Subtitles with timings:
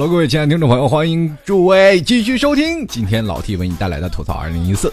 [0.00, 4.90] Hello，各位亲爱的听众朋友，欢迎诸位继续收听今天老 T 为你带来的吐槽二零一四。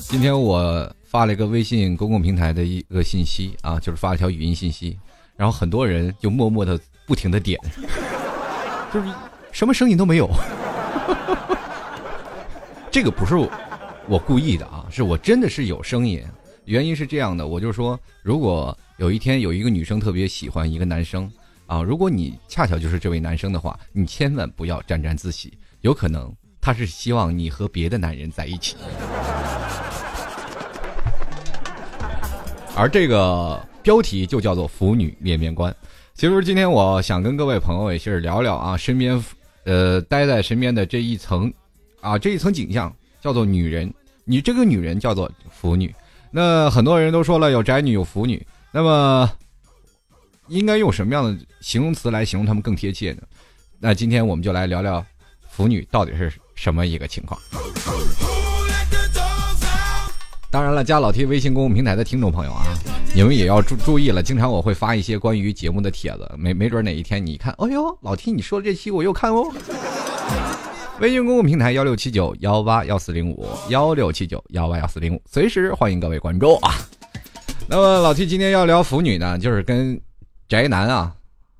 [0.00, 4.98] 今天我发了一个微信公共平台的一个信息啊，就是发了条语音信息，
[5.34, 7.58] 然后很多人就默默的不停的点，
[8.92, 9.08] 就是
[9.50, 10.28] 什么声音都没有。
[12.90, 13.34] 这个不是
[14.06, 16.22] 我故意的啊，是我真的是有声音。
[16.66, 21.32] 原因是这样的，我就说，如果有一天有一个女生特别喜欢一个男生
[21.68, 28.74] 啊，如果你恰巧就是这位男生的话，你千万不要沾沾自喜，有可能他是希望你和别的男人在一起。
[32.74, 35.74] 而这个标题就叫做“腐女面面观”。
[36.16, 39.22] 其实今天我想跟各位朋友也是聊聊啊，身边
[39.64, 41.52] 呃待在身边的这一层
[42.00, 43.92] 啊这一层景象叫做女人，
[44.24, 45.94] 你这个女人叫做腐女。
[46.30, 49.30] 那很多人都说了有宅女有腐女，那么
[50.48, 53.22] 应该用什么样的形容词来形容他们更贴切呢？
[53.78, 55.04] 那今天我们就来聊聊
[55.48, 57.40] 腐女到底是什么一个情况。
[60.50, 62.64] 当然了，加老 T 微信公共平台的听众朋友啊，
[63.14, 64.22] 你们也要注注意了。
[64.22, 69.52] 经常我会发一些关于节目的帖子，没没准哪一天你一看，哎呦，老 T 你说的这期我又看哦。
[71.00, 76.74] 微信公共平台幺六七九幺八幺四零五幺六七九幺八幺四零五，随时欢迎各位关注啊。
[77.68, 80.00] 那么老 T 今天要聊腐女呢，就是跟
[80.48, 81.14] 宅男啊，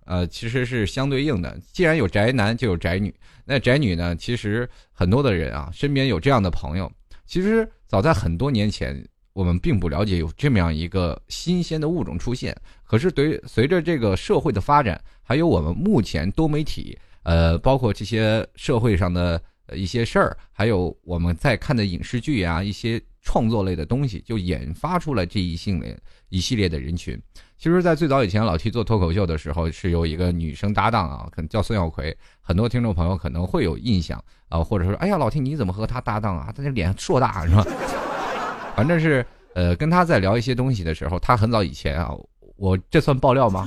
[0.06, 1.60] 呃，其实是相对应的。
[1.72, 3.14] 既然有宅男，就有宅女。
[3.44, 6.90] 那宅女呢，其实很多的人啊，身边有这样的朋友。
[7.26, 12.56] 其实早在很多年前，我们并不了解有这么样一个新鲜的物种出现。
[12.82, 16.98] 可是对随着这个社会的发展，还有我们目前多媒体。
[17.24, 19.38] 呃，包括这些社会上的
[19.74, 25.94] 一些事儿，还有我们在看的影视剧啊，一些创作类的东西，就研发出了这一系列
[26.30, 27.20] 一系列的人群。
[27.58, 32.16] 其实，在最早以前，老 T 做脱口秀的时候，是有一个女生搭档啊，可能叫孙小葵。
[32.40, 36.52] 很多听众朋友可能会有印象啊，或者说，哎呀，老 T 你怎么和他搭档啊？
[36.56, 37.66] 他这脸硕大是吧？
[38.76, 42.10] 反正是呃，跟他在聊一些东西的时候，他很早以前啊，
[42.56, 43.66] 我这算爆料吗？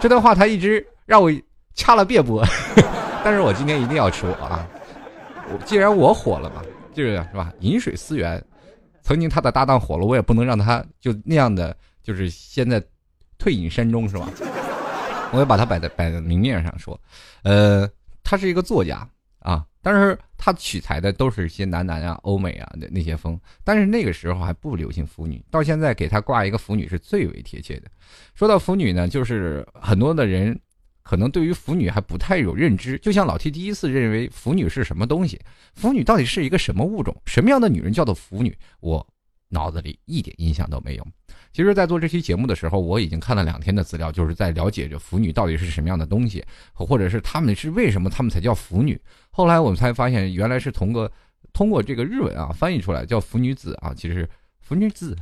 [0.00, 1.30] 这段话他一直让我。
[1.74, 2.44] 掐了别播，
[3.22, 4.66] 但是我今天一定要说啊！
[5.48, 6.60] 我既然我火了嘛，
[6.92, 7.52] 就是是吧？
[7.60, 8.44] 饮水思源，
[9.00, 11.76] 曾经他的搭档火了，我也不能让他就那样的，
[12.08, 12.82] 就是现在
[13.36, 14.26] 退隐山中是吧？
[15.30, 16.98] 我也把他摆在摆在明面上说，
[17.42, 17.86] 呃，
[18.24, 19.06] 他是一个作家
[19.40, 27.90] 啊，但是他取材的都是一些男男啊、欧美啊那那些风，但是那个时候还不流行腐女，到现在给他挂一个腐女是最为贴切的。
[28.34, 30.58] 说到腐女呢，就是很多的人。
[31.02, 35.40] 可能对于腐女还不太有认知，就像老 T 第一次认为腐女是什么东西，
[35.74, 39.06] 腐女到底是一个什么物种，什么样的女人叫做腐女，我
[39.48, 41.06] 脑子里一点印象都没有。
[41.52, 49.00] 其实，在做这期节目的时候，我已经看了两天的资料，就是在了解着腐女到底是什么样的东西，或者是他们是为什么他们才叫腐女。
[49.30, 51.10] 后来我们才发现，原来是通过
[51.52, 54.28] 通过这个日文啊翻译出来叫腐女子啊，其实
[54.60, 55.16] 腐女子？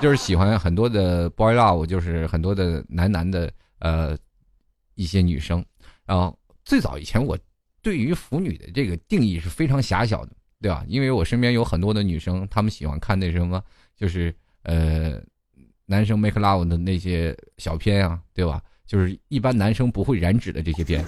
[0.00, 3.52] 就是喜欢很多的 boy love，就是很多的男男的。
[3.84, 4.16] 呃，
[4.94, 5.64] 一些女生，
[6.06, 7.36] 然后最早以前我
[7.82, 10.84] 对于腐女的这个定义是非常狭小的，对吧？
[10.86, 13.60] 因为我身边有很多的女生，她们喜欢看那什么，
[13.96, 15.20] 就是呃，
[15.86, 18.60] 男生 make love 的那些小片啊，对吧？
[18.86, 21.04] 就是一般男生不会染指的这些片。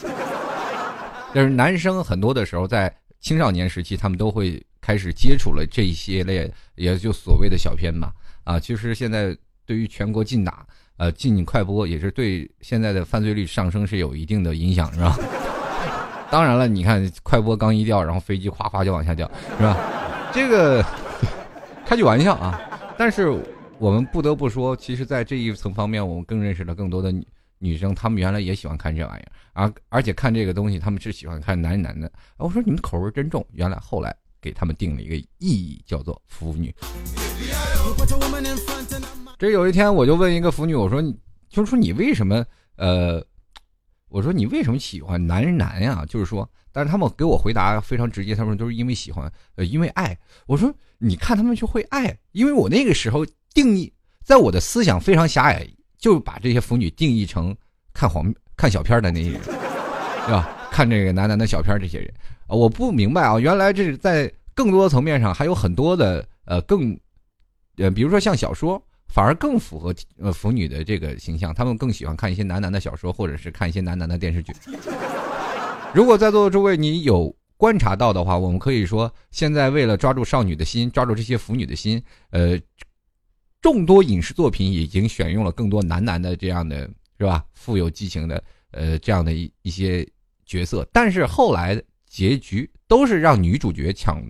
[1.34, 8.12] 但是男生很多的时候在青少年时期，他们都会开始接触了这一系列，也就所谓的小片嘛。
[8.44, 10.66] 啊，其实现在对于全国禁打。
[10.96, 15.18] 呃，禁快播也是对现在的犯罪率上升是有一定的影响，是吧？
[16.30, 19.28] 当然了，你看快播刚一掉，然后飞机哗哗就往下掉，
[19.58, 19.76] 是吧？
[20.32, 20.84] 这个
[21.84, 22.60] 开句玩笑啊。
[22.96, 23.28] 但是
[23.78, 27.26] 我们不得不说，其实，在这一层方面，我们更认识了更多的女
[27.58, 32.10] 女生，她们原来也喜欢看这玩意儿，而而且看这个东西，她们是喜欢看男男的。
[32.36, 36.74] 我说你们口味真重，原来后来给他们定了一个意义，叫做腐女。
[39.38, 41.02] 这有一天，我就问一个腐女，我说
[41.50, 42.44] ：“就是说你为什么？
[42.76, 43.24] 呃，
[44.08, 46.04] 我说你为什么喜欢男人男呀？
[46.08, 50.18] 就是说，但是他们给我回答非常直接，他们都是因为喜欢，呃，因为爱。
[50.46, 53.24] 我说，你看他们就会爱，因为我那个时候
[53.54, 53.92] 定义，
[54.24, 55.64] 在我的思想非常狭隘，
[55.96, 57.56] 就把这些腐女定义成
[57.92, 60.68] 看黄看小片的那些人，对吧？
[60.72, 62.12] 看这个男男的小片这些人
[62.48, 66.98] 啊，我不明白啊，原来这是在更多层面上还有很多的呃更，
[67.76, 74.52] 呃，比如说像小说。”反而更符合呃腐女的这个形象，他们更喜欢看一些男男的小说，或者是看一些男男的电视剧。
[75.94, 82.60] 如果在座的诸位你有观察到的话，我们可以说，现在为了抓住少女的心，抓住这些腐女的心，呃，
[83.62, 87.44] 众多影视作品已经选用了更多男男的这样的是吧？
[87.52, 88.42] 富有激情的
[88.72, 90.04] 呃这样的一一些
[90.44, 94.20] 角色，但是后来结局都是让女主角抢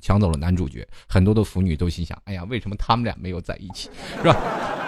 [0.00, 4.81] 抢走了男主角，很多的腐女都心想：哎呀，为什么他们俩没有在一起，是吧？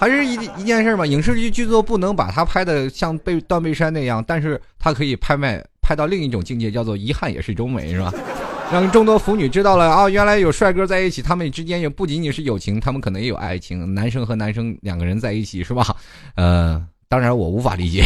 [0.00, 8.10] 还是一一件事儿嘛，影视剧剧作不能把它拍的像被断背山那样，但是它可以拍卖拍到另一种境界，叫做遗憾也是一种美，是吧？
[8.72, 13.94] 让众多腐女知道了啊，原来有帅哥在一起，他们之间也不仅仅是友情，他们可能也有爱情。
[13.94, 15.94] 男生和男生两个人在一起，是吧？
[16.34, 18.02] 呃，当然我无法理解。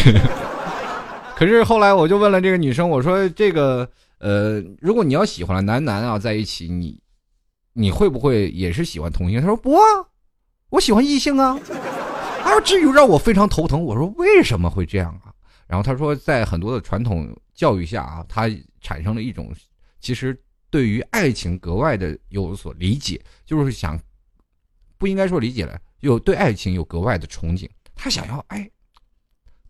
[1.36, 3.88] 可是后来我就问了这个女生，我说这个
[4.18, 6.98] 呃，如果你要喜欢男男啊在一起，你
[7.74, 9.40] 你会不会也是喜欢同性？
[9.40, 9.80] 她说不啊。
[10.74, 11.56] 我喜欢异性啊，
[12.42, 13.80] 啊，至于让我非常头疼。
[13.80, 15.32] 我说为什么会这样啊？
[15.68, 18.50] 然后他说，在很多的传统教育下啊，他
[18.80, 19.54] 产生了一种
[20.00, 20.36] 其实
[20.70, 23.96] 对于爱情格外的有所理解，就是想
[24.98, 27.68] 不应该说理解了，有对爱情有格外的憧憬。
[27.94, 28.68] 他想要哎，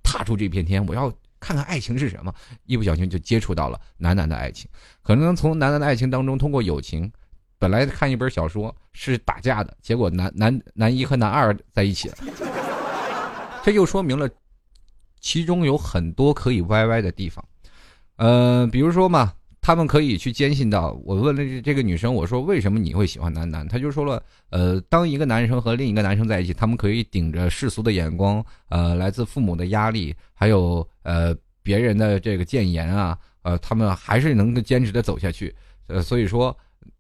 [0.03, 2.35] 踏出这片天，我要看看爱情是什么。
[2.65, 4.71] 一不小心就接触到了男男的爱情，
[5.03, 7.13] 可能从男男的爱情当中，通过友情。
[7.65, 12.17] 本来看一本小说是打架的，结果男男男一和男二在一起了，
[13.63, 14.29] 这就说明了
[15.19, 17.43] 其中有很多可以歪歪的地方。
[18.17, 19.33] 呃，比如说嘛，
[19.63, 23.67] 他们可以去坚信到，我问了这个女生，我说为什么你会喜欢男男？
[23.67, 35.57] 她就说了，呃，当一个男生和另一个男生在一起，他们可以顶着世俗的眼光，呃，来自父母的压力，还有呃别人的这个谏言啊，呃，他们还是能够坚持的走下去。
[35.87, 36.55] 呃，所以说。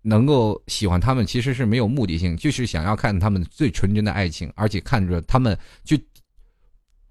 [0.07, 5.99] 能够喜欢他们其实是没有目的性，就是想要看他们最纯真的爱情，而且看着他们去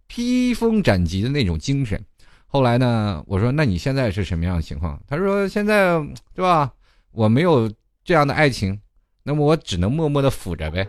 [0.06, 2.00] 披风斩棘的那种精神。
[2.46, 6.00] 后来呢，我说：“那你现在是什么样的情况？”他说：“现在
[6.36, 6.72] 对吧？
[7.12, 7.68] 我没有
[8.06, 8.80] 这样的爱情，
[9.24, 10.88] 那么我只能默默的抚着呗。”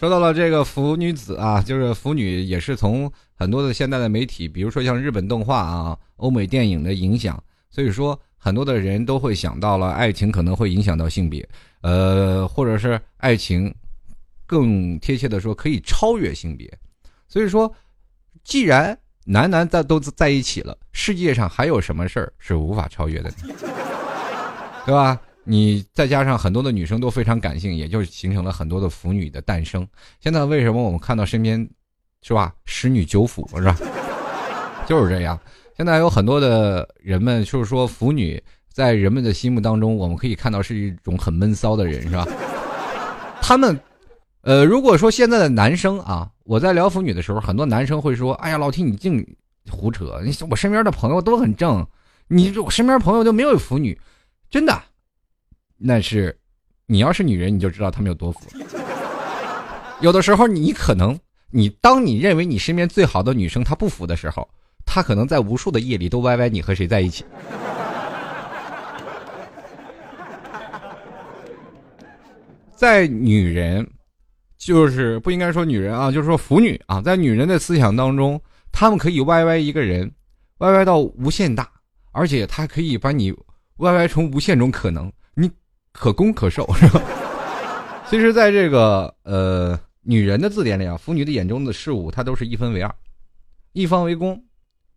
[0.00, 3.12] 说到了这个腐女子啊，就是腐女也是从
[3.42, 11.48] 很多的现代的媒体，比如说像日本动画啊、欧美电影的影响，所以说很多的人都会想到了爱情可能会影响到性别，
[11.80, 13.74] 呃，或者是爱情
[14.46, 16.72] 更贴切的说可以超越性别，
[17.26, 17.74] 所以说
[18.44, 23.32] 既然男男在都在一起了，世界上还有什么事儿是无法超越的，
[24.86, 25.20] 对吧？
[25.42, 29.84] 你再加上很多的女生都非常感性，也就形成了很多的腐女的诞生。
[30.20, 31.68] 现在为什么我们看到身边，
[32.22, 32.54] 是吧？
[32.64, 33.76] 十女九腐是吧？
[34.86, 35.38] 就是这样。
[35.76, 38.42] 现在有很多的人们就是说，腐女
[38.72, 42.26] 在人们的心目当中，我们可以看到是一种很闷骚的人，是吧？
[43.40, 43.78] 他们，
[44.42, 49.26] 呃，如果说现在的男生啊，我在聊腐女的时候，很多男生会说：“哎呀，老提你净
[49.70, 50.20] 胡扯！
[50.24, 51.84] 你我身边的朋友都很正，
[52.28, 53.98] 你我身边朋友就没有腐女，
[54.48, 54.82] 真的。”
[55.76, 56.38] 那是，
[56.86, 58.40] 你要是女人，你就知道他们有多腐。
[60.00, 61.18] 有的时候，你可能，
[61.54, 64.48] 你当你认为你身边最好的女生她不服的时候，
[64.86, 67.24] 她可能在无数的夜里都歪歪你和谁在一起。
[72.74, 73.86] 在女人，
[74.56, 78.40] 就是不应该说女人啊，就是说腐女啊，在女人的思想当中，
[78.72, 80.10] 她们可以歪歪一个人，
[80.58, 81.68] 歪歪到无限大，
[82.12, 83.30] 而且她可以把你
[83.76, 85.12] 歪歪成无限种可能。
[85.34, 85.50] 你
[85.92, 87.02] 可攻可受是吧？
[88.08, 92.94] 其实，在这个呃女人的字典里啊，腐女的眼中的事物，它都是一分为二，
[93.72, 94.44] 一方为攻，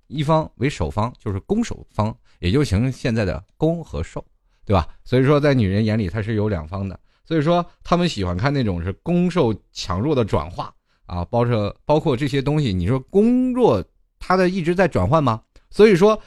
[0.07, 4.25] 一方为守方，就是攻守方，也就形成现在的攻和受，
[4.65, 4.88] 对吧？
[5.03, 7.00] 所以说，在女人眼里，它是有两方的。
[7.24, 10.74] 所以说，他们喜欢看那种是攻受强弱的转化
[11.05, 12.74] 啊，包括包括这些东西。
[12.74, 13.83] 你说攻弱，
[14.19, 15.41] 它的一直在转换吗？
[15.69, 16.21] 所以说，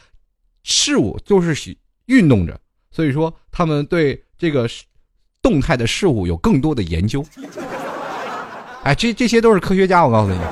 [0.63, 2.61] 事物就是运动着。
[2.91, 4.25] 所以说，他们对。
[4.41, 4.71] 这个
[5.43, 7.27] 动态的事物有更多的研究，
[8.85, 10.39] 哎，这这些都是科学家，我告诉你。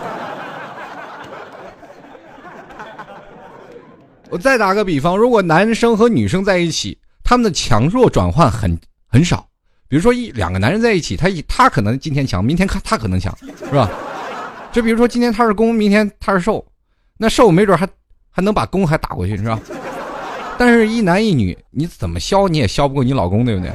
[4.28, 8.78] 我再打个比方，如果男生和女生在一起，他们的强弱转换很
[9.09, 9.47] 很少。
[9.88, 13.88] 比如说一两个男人在一起，他他可能今天强，明天他他可能强，是吧？
[14.73, 16.64] 就比如说今天他是攻，明天他是受，
[17.16, 17.88] 那受没准还
[18.30, 19.59] 还能把攻还打过去，是吧？
[20.59, 23.71] 但是，一男一女，你怎么削你也削不过你老公，对不对？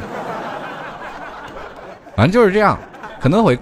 [2.15, 2.77] 反正就是这样，
[3.21, 3.57] 可能会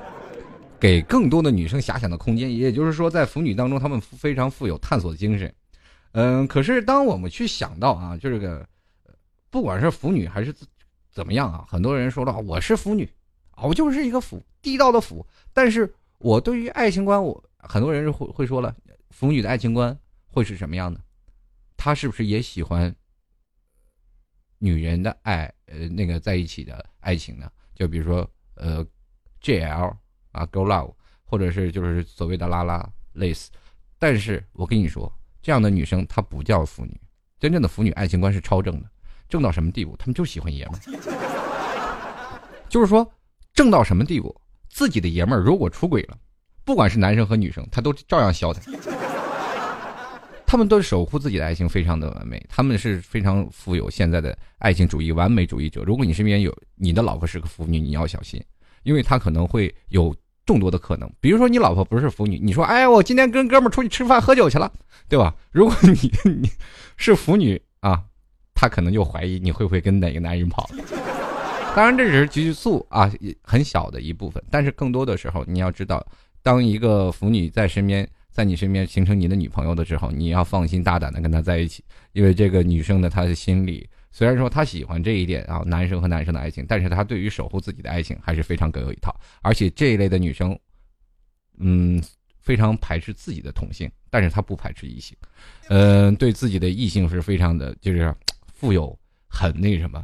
[0.79, 2.55] 给更多的女生遐想的空间。
[2.55, 5.53] 也就是说，在腐女当中，她们非常富有探索精神。
[6.13, 8.67] 嗯，可是当我们去想到啊，就这个，
[9.50, 10.53] 不管是腐女还是
[11.12, 13.07] 怎么样啊，很多人说了，我是腐女，
[13.62, 15.25] 我就是一个腐地道的腐。
[15.53, 18.75] 但是我对于爱情观，我很多人会会说了，
[19.09, 21.00] 腐女的爱情观会是什么样的？
[21.77, 22.95] 她是不是也喜欢？
[24.62, 27.50] 女人的爱，呃，那个在一起的爱情呢？
[27.74, 28.86] 就比如说呃
[29.41, 29.95] ，JL
[30.31, 30.93] 啊，Go Love，
[31.24, 33.50] 或者是就是所谓的拉拉类似。
[33.98, 37.00] 但是我跟你说，这样的女生她不叫腐女，
[37.39, 38.89] 真正的腐女爱情观是超正的，
[39.27, 39.95] 正到什么地步？
[39.98, 43.09] 她们就喜欢爷们儿，就是说
[43.53, 44.36] 正到什么地步？
[44.69, 46.17] 自己的爷们儿如果出轨了，
[46.63, 48.62] 不管是男生和女生，他都照样削他。
[50.45, 52.43] 他们都守护自己的爱情，非常的完美。
[52.50, 55.83] 他们是非常富有现在的爱情主义、完美主义者。
[55.83, 58.43] 如果你身边有你的老婆是个腐女，你要小心，
[58.83, 61.09] 因为他可能会有众多的可能。
[61.19, 64.71] 比如说你老婆不是腐女，你说哎，我今天跟哥们出去吃饭喝酒去了，
[65.07, 65.33] 对吧？
[65.51, 66.50] 如果你你
[66.98, 68.03] 是腐女啊，
[68.53, 70.69] 她可能就怀疑你会不会跟哪个男人跑。
[71.75, 73.12] 当然这只是激素啊，
[73.43, 74.43] 很小的一部分。
[74.50, 76.05] 但是更多的时候，你要知道，
[76.41, 78.07] 当一个腐女在身边。
[78.31, 81.83] 在你身边形成你的女朋友的时候，你要放心大胆的跟她在一起，
[82.13, 89.16] 因为这个女生的她的心里虽然说她喜欢这一点啊，男生和男生的爱情，但是她对于守护自己的爱情还是非常各有一套。
[89.42, 90.58] 而且这一类的女生，
[91.58, 92.01] 嗯，
[92.39, 95.16] 非常排斥自己的同性，但是她不排斥异性，
[95.70, 98.13] 嗯，对自己的异性是非常的，就是
[98.54, 98.98] 富有
[99.28, 100.04] 很那什么。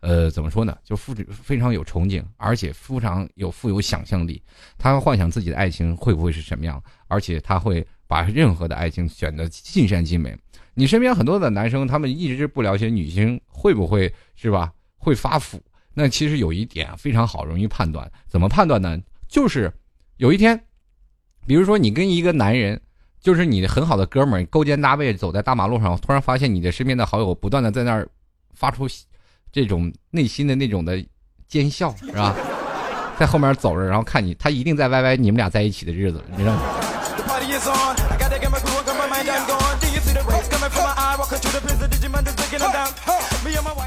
[0.00, 0.76] 呃，怎么说呢？
[0.84, 4.40] 就富非常有憧憬，而且非常有富有想象力。
[4.78, 10.36] 他幻想自己的爱情会不会是什么样，而且他会把任何的爱情选择尽善尽美。
[10.78, 14.70] 你身边很多的男生，他们一直不了解女性会不会是吧？
[14.98, 15.58] 会发福。
[15.94, 18.06] 那其实有一点非常好，容易判断。
[18.28, 18.98] 怎么判断呢？
[19.26, 19.72] 就是
[20.18, 20.62] 有一天，
[21.46, 22.78] 比如说你跟一个男人，
[23.20, 28.06] 就是你的很好的哥们儿，勾肩搭背走在大马路上，突然发现你的身边的好友不断的在那儿
[28.52, 28.86] 发出。
[29.50, 31.02] 这种内心的那种的
[31.48, 32.36] 奸笑是吧？
[33.18, 36.60] 在后面走着，然后看你，他一定在歪歪你们俩在一起的日子，你知道吗？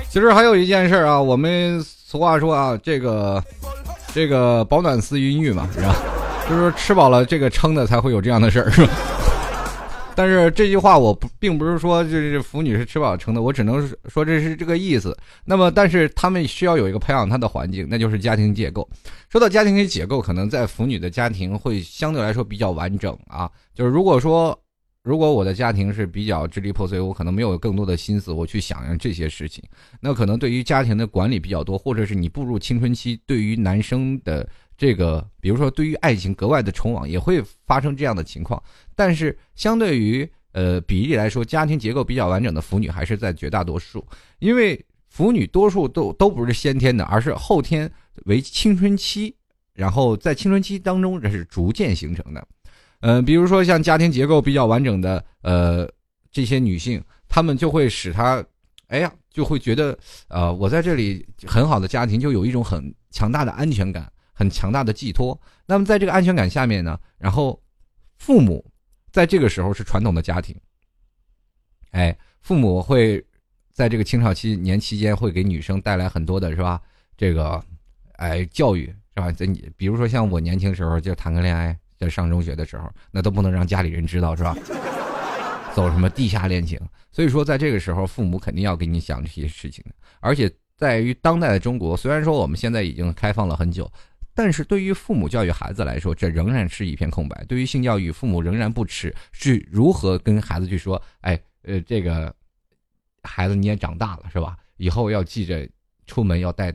[0.10, 3.44] 其实还有一件事啊，我们俗话说啊，这个
[4.14, 5.96] 这个饱暖思淫欲嘛，是吧？
[6.50, 8.92] 就是说吃饱了这个撑的才会有这样的事儿，是吧？
[10.16, 15.16] 但是这句话我不并不是说就是腐女是吃饱撑的，我只能说这是这个意思。
[15.46, 18.88] 那么，但是他们需要有一个培养他的环境，那就是家庭结构。
[19.30, 23.50] 说到家庭结构，可能在腐女的家庭会相对来说比较完整啊。
[23.74, 24.60] 就是如果说，
[25.04, 29.64] 如果我的家庭是比较支离破碎，我可能没有更多的心思我去想这些事情。
[30.00, 34.48] 那可能对于家庭的管理比较多，或者是你步入青春期，对于男生的。
[34.80, 38.64] 这个，比如说，对于爱情格外的冲往，也会发生这样的情况。
[38.96, 44.08] 但是，相对于呃比例来说，家庭结构比较完整的腐女还是在绝大多数。
[44.40, 47.92] 因为腐女多数都都不是先天的，而是后天
[48.24, 49.36] 为青春期，
[49.74, 52.48] 然后在青春期当中这是逐渐形成的。
[53.02, 55.90] 呃，比如说像家庭结构比较完整的呃
[56.32, 58.44] 这些女性，她们就会使她，
[58.88, 64.12] 哎呀，就会觉得呃我在这里很好的家庭，就有一种很强大的安全感。
[64.32, 65.38] 很强大的寄托。
[65.66, 67.62] 那么，在这个安全感下面呢，然后
[68.16, 68.66] 父母
[69.12, 70.56] 在这个时候是传统的家庭，
[71.92, 73.22] 哎，父母会
[73.74, 76.82] 在这个青少期年期间会给女生带来很多的是吧？
[77.18, 77.62] 这个
[78.14, 79.30] 哎教育是吧？
[79.30, 84.56] 在你比如说像我年轻时候就谈个恋爱，在上中学的时候，那都不能让家里人知道是吧？
[85.76, 86.80] 走什么地下恋情？
[87.12, 89.96] 所以说，在这个时候，父母肯定要给你讲这些事情的。
[90.20, 93.92] 而且，在于当代的中国，虽然说我们现在已经开放了很久。
[94.34, 97.44] 但是对于父母教育孩子来说，这仍然是一片空白。
[97.46, 101.02] 对于性教育，父母仍然不耻，是如何跟孩子去说？
[101.22, 102.34] 哎，呃，这个
[103.24, 104.56] 孩子你也长大了是吧？
[104.78, 105.68] 以后要记着
[106.08, 106.74] 出门要带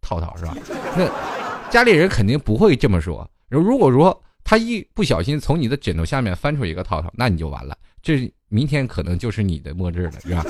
[0.00, 0.56] 套套是吧？
[0.96, 3.30] 那家里人肯定不会这么说。
[3.48, 10.44] 如果说他一不小心从你的枕头下面翻出一个套套，那你就完了，这明天可能就是你的末日了，是吧？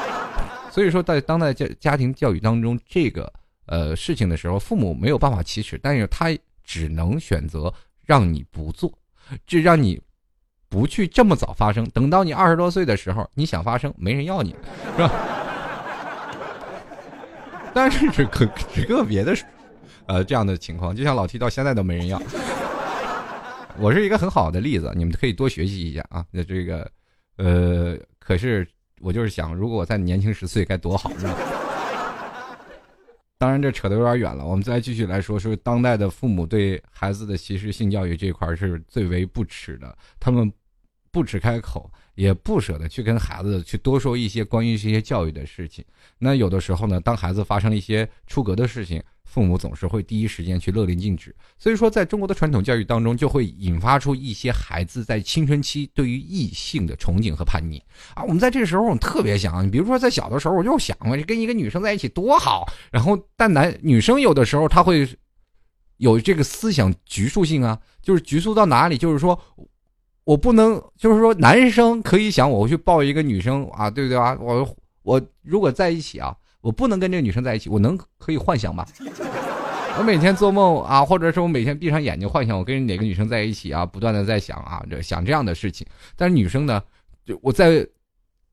[0.70, 3.32] 所以说，在当代家家庭教育当中，这个。
[3.70, 7.70] 呃，事情的时候，父母没有办法启齿，但是他只能选择
[8.06, 8.90] 让你不做，
[9.46, 10.00] 这让你
[10.70, 11.84] 不去这么早发生。
[11.90, 14.56] 等到你二十多岁的时候，你想发生，没人要你，
[14.96, 15.12] 是吧？
[17.74, 19.36] 但是只个只个别的，
[20.06, 22.18] 呃，这样的情况，就像老提到现在都没人要。
[23.80, 26.26] 我是一个很好的例子，你们可以多学习一下啊。
[26.32, 26.90] 那这个，
[27.36, 28.66] 呃，可是
[29.00, 31.36] 我就是想，如果我再年轻十岁，该多好，是吧？
[33.38, 34.44] 当然，这扯得有点远了。
[34.44, 39.96] 我们再继续来说，说当代的父母对孩子的歧视性教育这块是最为不耻的。
[40.18, 40.52] 他们
[41.12, 45.84] 不耻开口，也不舍得去跟孩子去多说一些关于这些教育的事情。
[46.18, 51.34] 那有的时候呢，当孩子发生一些出格的事情，父母总是会第一时间去勒令禁止。
[51.58, 57.82] 所以说，在中国的传统教育当中，就会引发出一些孩子在青春期对于异性的憧憬和叛逆
[58.14, 58.24] 啊。
[58.24, 62.66] 我们在这个时候，我们特别想，你比如说在小的时候，我就想过跟一个女生在一起多好。
[62.90, 65.08] 然后，但男女生有的时候他会
[65.98, 69.38] 有这个思想局促性啊，就是局促到哪里，就是说。
[70.24, 74.36] 我不能，就是说，男生可以想我去抱一个女生啊，对不对啊？
[74.38, 76.36] 我我如果在一起啊，
[76.68, 78.86] 我不能跟这个女生在一起，我能可以幻想吧？
[79.98, 85.86] 我每天做梦啊，或者是我每天闭上眼睛幻想我跟哪个女生在一起啊，不断的在想啊，这想这样的事情。
[86.14, 86.82] 但是女生呢，
[87.24, 87.88] 就我在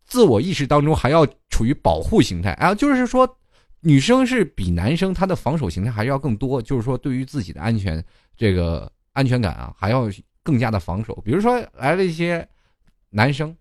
[0.06, 3.38] 自我意识当中还要处于保护形态啊，就是说，
[3.82, 8.02] 女生是比男生她的防守形态还要更多，就是说对于自己的安全
[8.38, 10.10] 这个安全感啊，还要。
[10.46, 12.48] 更加的防守，比如说来了一些
[13.10, 13.58] 男生，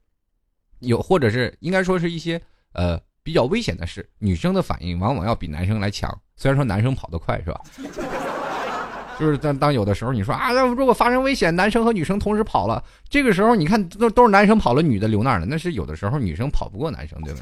[0.81, 2.39] 有或者是应该说是一些
[2.75, 6.17] 呃比较危险的事，女生的反应往往要比男生来强。
[6.37, 7.61] 虽然说男生跑得快，是吧？
[9.19, 17.41] 就是当当有的时候你说啊，如果发生危险，男生和女生同时跑了，这个时候你看都都是男生跑了，女的留那儿了，那是有的时候女生跑不过男生，对吧？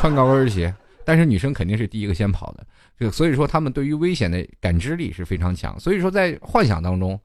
[0.00, 0.72] 穿高跟鞋，
[1.04, 2.66] 但是女生肯定是第一个先跑的，
[2.98, 5.78] 就所以说他们对于危险的感知力是非常强。
[5.80, 7.20] 所以说在幻想当中。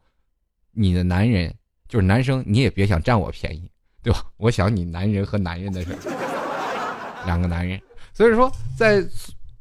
[0.76, 1.54] 你的男人
[1.88, 3.70] 就是男生，你也别想占我便宜，
[4.02, 4.24] 对吧？
[4.38, 5.90] 我想你男人和男人的事，
[7.26, 7.82] 两个男人，
[8.14, 9.06] 所以说在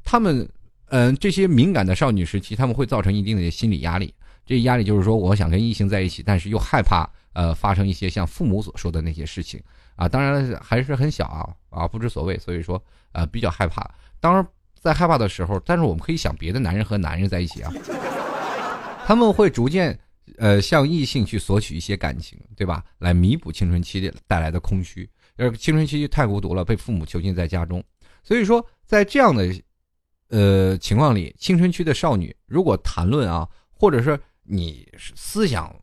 [0.03, 0.47] 他们
[0.87, 4.13] 嗯这些敏感的少女时期，他们会造成一定的心理压力。
[4.45, 9.61] 这压力就是说，我想跟异性在一起，但是又害怕呃发生一些像父母所说的那些事情
[9.95, 10.07] 啊。
[10.07, 12.81] 当然还是很小啊啊不知所谓，所以说
[13.13, 13.89] 呃比较害怕。
[14.19, 14.45] 当然
[14.79, 17.71] 在害怕的时候，但是我们可以想别的男人和男人在一起啊，
[19.05, 19.97] 他们会逐渐。
[20.37, 22.83] 呃，向异性去索取一些感情，对吧？
[22.97, 25.07] 来弥补青春期的带来的空虚。
[25.37, 27.83] 呃，青春期太孤独了，被父母囚禁在家中。
[28.23, 29.53] 所以说，在这样的
[30.29, 35.75] 呃情况里，青春期的少女如果谈论啊，或者是你思想，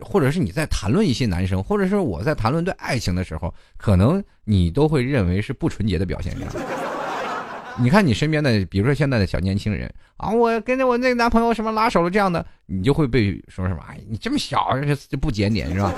[0.00, 6.36] 或者是你在谈论一些男生，或者是我在谈论对爱情的时候，可能你都会认为是不纯洁的表现。
[7.78, 13.82] 你看你身边的，比如说现在的小年轻人啊，我跟着我那个男朋友什么拉手了这样的，你就会被说什么？
[13.88, 15.92] 哎，你这么小就不检点是吧？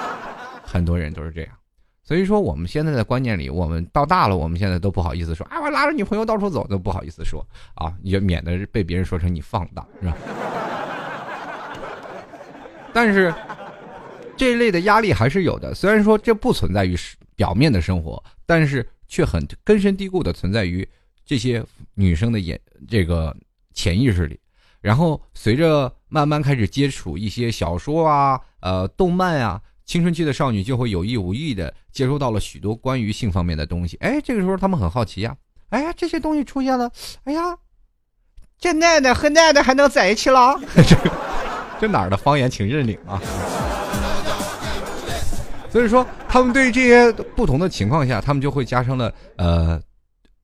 [0.62, 1.50] 很多人都是这样，
[2.06, 10.16] 所以说我们现在的观念里，我们到大了，我们现在都不好意思说啊，我拉着女朋友到处走都不好意思说啊，也免得被别人说成你放荡是吧？
[12.94, 13.34] 但是
[14.36, 16.96] 这一类的压力还是有的，虽然说这不存在于
[17.34, 20.88] 表面的生活，但是却很根深蒂固的存在于。
[21.28, 21.60] 这些
[21.94, 23.36] 女生的眼这个
[23.74, 24.38] 潜意识里，
[24.80, 33.96] 然后随着慢慢开始接触一些小说啊、呃动漫啊，青春期的少女就会有意无意的接收到了许多关于性方面的东西。
[33.98, 35.34] 哎，这个时候他们很好奇呀，
[35.70, 36.90] 哎呀，这些东西出现了，
[37.24, 37.56] 哎呀，
[38.58, 40.60] 这奶奶和奶奶还能在一起了？
[40.74, 40.96] 这
[41.80, 43.20] 这哪儿的方言，请认领啊！
[45.70, 49.80] 所以说，他们对这些不同的情况下，他们就会加上了呃。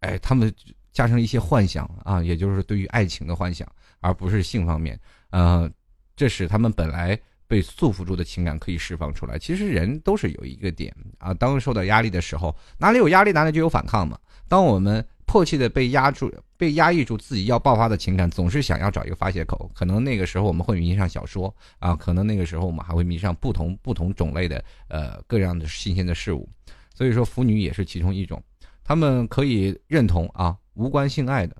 [0.00, 0.52] 哎，他们
[0.92, 3.66] 加上一些幻想啊，也就是对于爱情的幻想，
[4.00, 4.98] 而不是性方面。
[5.30, 5.70] 呃，
[6.16, 7.16] 这使他们本来
[7.52, 9.38] 被束缚住的情感可以释放出来。
[9.38, 14.18] 其实人都是有一个点啊，当受到压力的时候，哪里有压力，哪里就有反抗嘛。
[14.48, 19.70] 当我们迫切的被压住、被压抑住自己要爆发的情感，总是想要找一个发泄口。
[19.74, 26.48] 可能那个时候我们会迷上小说啊，可能那个时候我们还会迷上不同不同种类的呃各样的新鲜的事物。
[26.94, 28.42] 所以说，腐女也是其中一种。
[28.82, 31.54] 他们可以认同啊，无关性爱的，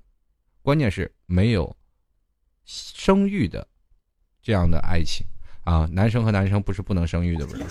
[0.63, 1.71] 关键是没有
[2.65, 3.67] 生育的
[4.41, 5.23] 这样的爱情
[5.63, 5.87] 啊。
[5.91, 7.63] 男生和男生不是不能生育的，不是。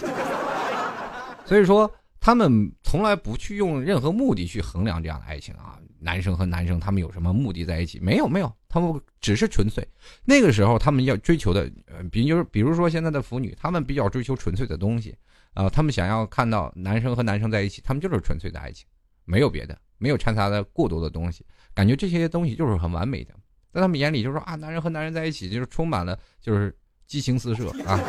[1.44, 5.78] 所以说，他们从来不去用任何目的去衡量这样的爱情啊。
[5.98, 8.00] 男生和男生他们有什么目的在一起？
[8.00, 9.86] 没有，没有，他们只是纯粹。
[10.24, 15.16] 那个时候他们要追求的，呃，比如比如说现在的腐女，他们比较追求纯粹的东西
[15.54, 15.68] 啊。
[15.68, 18.84] 他们想要看到男生和男生在一起，他们就是纯粹的爱情。
[19.24, 23.32] 没有别的，没有掺杂的过多的东西，感觉这些东西就是很完美的，
[23.72, 26.76] 在他们眼里就是说啊，男人和男人在一起就是充满了就是
[27.12, 28.00] 激情四射啊。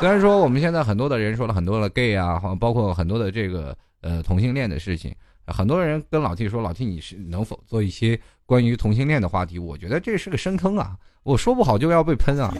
[0.00, 5.14] 虽然说我们现在很多的人说了很多的 gay 啊，包括很多的这个呃同性恋的事情，
[5.46, 9.56] 很多人跟老 T 说，老 T 你是能否做一些关于同性恋的话题？
[9.56, 12.52] 我觉得这是个深坑啊，我说不好就要被喷啊，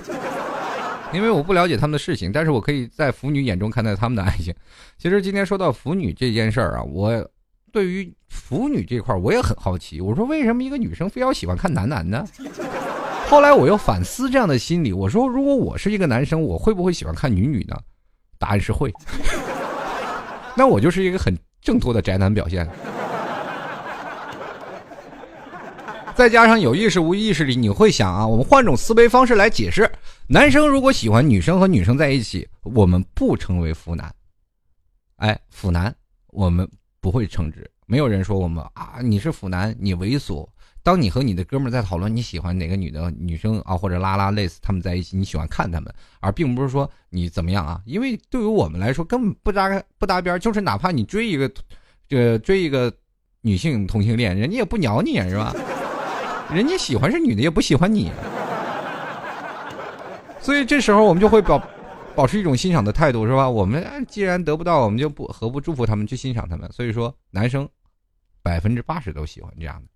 [1.12, 4.54] 因为我不了解他们的事情，但是我可以在腐女眼中看待他们的爱情。
[4.96, 7.28] 其实今天说到腐女这件事儿啊，我。
[7.72, 10.00] 对于腐女这块，我也很好奇。
[10.00, 12.24] 我说，为什么一个女生非要喜欢看男男呢？
[13.28, 14.92] 后来我又反思这样的心理。
[14.92, 17.76] 我说，如果我是一个男生，我会不会喜欢看女女呢？
[18.38, 18.92] 答案是会。
[20.56, 22.68] 那我就是一个很正脱的宅男表现。
[26.14, 29.90] 再加上有意识无意识里，你会想啊，我们换种思维方式来解释：
[30.28, 34.14] 男生如果喜欢女生和女生在一起，我们不称为腐男。
[35.16, 35.92] 哎，腐男，
[36.28, 37.68] 我们不会称之。
[37.86, 40.46] 没有人说我们啊，你是腐男，你猥琐。
[40.84, 47.80] 当你和你的哥们在讨论你喜欢哪个女的女生啊，或者拉拉类似他们在一起，你喜欢看他们，而并不是说你怎么样啊。
[47.86, 50.38] 因为对于我们来说，根本不搭不搭边。
[50.38, 51.50] 就是哪怕你追一个，
[52.06, 52.92] 这追一个
[53.40, 55.54] 女性同性恋，人家也不鸟你，是吧？
[56.52, 58.12] 人家喜欢是女的，也不喜欢你，
[60.38, 61.66] 所以这时候我们就会保
[62.14, 63.48] 保持一种欣赏的态度，是吧？
[63.48, 66.70] 我们既然得不到，我们就不何不祝福他们，去欣赏他们。
[66.70, 67.66] 所以说，男生
[68.42, 69.88] 百分之八十都喜欢这样的，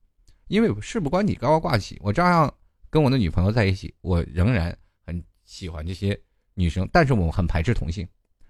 [0.48, 2.52] 因为事不关己，高高挂起，我照样
[2.90, 6.18] 跟我的女朋友在一起，我仍然很喜欢这些
[6.54, 8.06] 女生，但是我很排斥同性。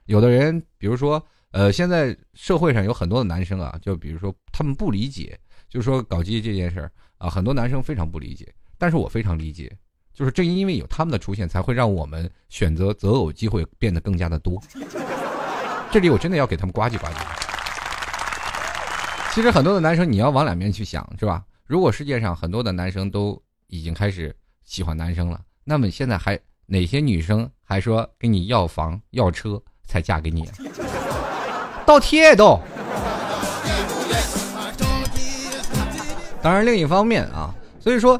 [0.06, 6.90] 有的人，比如说，呃，现在社会上有很多的男生啊，就比如说他们不理解，就是说搞基这件事儿。
[7.18, 8.46] 啊，很多男生非常不理解，
[8.78, 9.76] 但是我非常理解，
[10.14, 14.62] 就是正因为有他们的出现，才会让我们选择择偶机会变得更加的多。
[15.90, 17.16] 这里我真的要给他们呱唧呱唧。
[19.34, 21.44] 其实很多的男生，你要往两面去想，是吧？
[21.68, 30.48] 如果世界上很多的男生都已经开始喜欢男生了，那么现在还哪些女生还说跟你要房要车才嫁给你？
[31.84, 32.58] 倒贴都。
[36.40, 38.18] 当然，另一方面啊，所以说，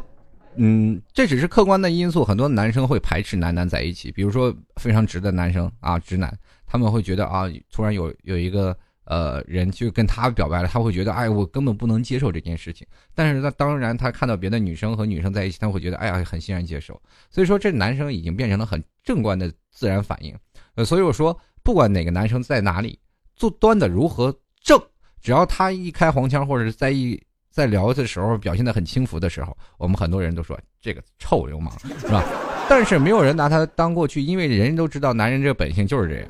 [0.57, 2.23] 嗯，这只是客观的因素。
[2.23, 6.31] 很多男生会排斥男男在一起，比如说非常直的男生啊，直男，
[6.67, 8.77] 他们会觉得啊，突然有有一个
[9.09, 12.87] 呃人就跟他表白了，他会觉得哎，我根本不能接受这件事情。
[13.15, 17.01] 但是他当然，他看到别的女生和女生在一起，他会觉得哎呀，很欣然接受。
[17.29, 20.33] 所以说，这男生已经变成了很正观的自然反应。
[20.77, 22.99] 呃，所以我说，不管哪个男生在哪里
[23.35, 24.81] 做端的如何正，
[25.21, 27.21] 只要他一开黄腔或者是在一。
[27.51, 32.23] 在聊的时候表现的很轻浮的时候，我们很多人都说这个臭流氓是吧？
[32.69, 36.29] 但是没有人拿他当过去，因为人人都知道男人这个本性就是这样，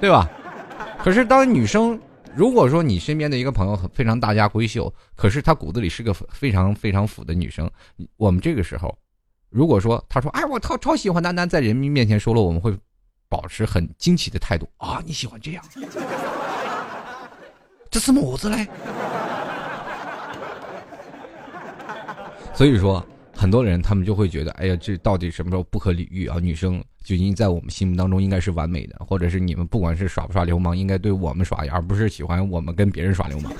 [0.00, 0.28] 对吧？
[0.98, 1.98] 可是当女生
[2.34, 7.70] 如果说你身边的一个朋友非常大家闺秀，可是她骨子里是个非常非常腐的女生，
[8.16, 8.96] 我们这个时候
[9.50, 12.76] 如果说她说哎我超超喜欢丹丹在人民面前说了，我们会
[13.28, 15.64] 保持很惊奇的态度啊你喜欢这样。
[17.90, 18.66] 这是么子嘞？
[22.54, 23.04] 所以说，
[23.36, 26.38] 很多人他们就会觉得，哎呀，这到底什么时候不可理喻啊？
[26.38, 33.52] 女生就应在我们心目当中应该是完美的，或者是你们不管是耍不耍流氓，应该对我们耍，而不是喜欢我们跟别人耍流氓，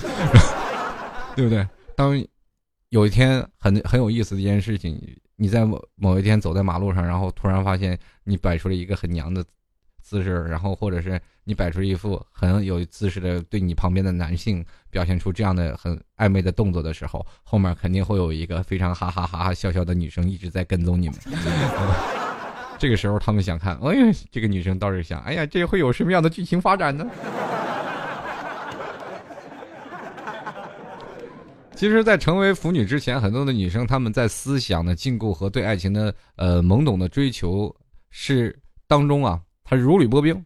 [1.37, 1.67] 对不对？
[1.97, 2.25] 当
[2.91, 5.01] 有一天很很有意思的一件事情，
[5.37, 9.45] 你在某某一天走在马路上，然后突然发现你摆出了一个很娘的。
[10.05, 21.17] 姿势，然后或者是你摆出一副很有姿势的，对你旁边的男性表现出这样的很暧昧的动作的时候，后面肯定会有一个非常哈哈哈哈笑笑的女生一直在跟踪你们。
[22.79, 27.09] 这个时候他们想看，哎呀，这个女生倒是想，哎呀，这会有什么样的剧情发展呢？
[31.75, 37.75] 其实，在成为腐女之前，很多的女生她们在思想的禁锢和对爱情的呃懵懂的追求
[38.11, 39.41] 是当中啊。
[39.65, 40.45] 他如履薄冰，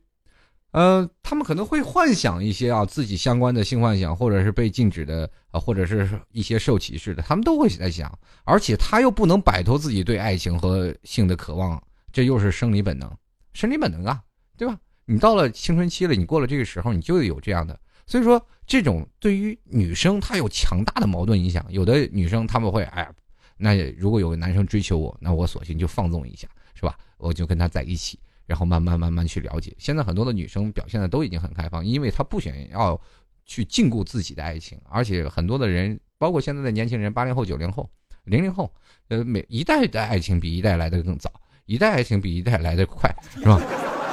[0.70, 8.16] 呃，他们可能会幻想一些啊自己相关的性幻想，或者是被禁止的啊，或者是一些受歧视的，他们都会在想。
[8.44, 13.10] 而且他又不能摆脱自己对爱情和性的渴望，这又是生理本能，
[13.52, 14.22] 生理本能啊，
[14.56, 14.78] 对吧？
[15.04, 17.78] 你到了青春期了，你过了这个时候，你就有这样的。
[18.06, 21.64] 所以说，这种对于女生她有强大的矛盾影响。
[21.70, 23.12] 有的女生他们会，哎呀，
[23.56, 26.96] 那如果有个男生追求我，那我索性就放纵一下，是吧？
[27.16, 28.18] 我就跟他在一起。
[28.48, 32.98] 然后慢慢慢慢去了解，现在很多的女生表现的都已经很开放，因为她不想要
[33.44, 37.86] 去禁锢自己的爱情，而且很多的人，包括现在的年轻人，八零后、九零后、
[38.24, 38.72] 零零后，
[39.08, 41.30] 呃，每一代的爱情比一代来的更早，
[41.66, 43.60] 一代爱情比一代来的快，是吧？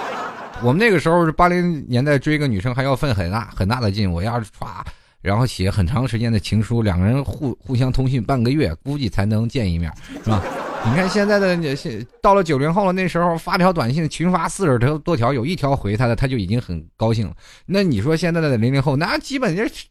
[0.61, 4.83] 我们那个时候是八零年代追一个女生还要费很大很大的劲，我要是歘，
[5.21, 9.89] 然后写很长时间的情书，两个人互互相通讯半个月，估计才能见一面，
[10.23, 10.43] 是吧？
[10.87, 17.35] 你看现在的现到了九零后了，那时候发条短信群发四十条多条，有一条回他的，他就已经很高兴了。
[17.65, 19.85] 那你说现在的零零后，那基本就是，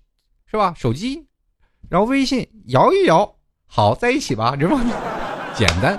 [0.47, 0.73] 是吧？
[0.77, 1.27] 手机，
[1.91, 3.35] 然后微信摇一摇，
[3.67, 4.79] 好在一起吧，这不
[5.55, 5.99] 简单。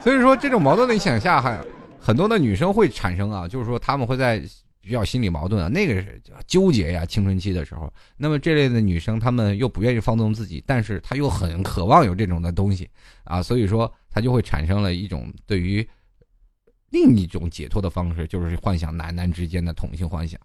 [0.00, 1.58] 所以说这种矛盾的想下，还
[2.00, 4.42] 很多的女生会产生啊，就是说他们会在。
[4.84, 7.92] 比较心理矛盾啊，那个是纠结呀，青春期的时候。
[8.16, 12.88] 那么这类的女生，她们又不愿意放纵自己，但是她又很渴望有这种的东西
[13.24, 15.86] 啊，所以说她就会产生了一种对于
[16.90, 20.38] 另一种解脱的方式就是幻想男男之间的同性幻想。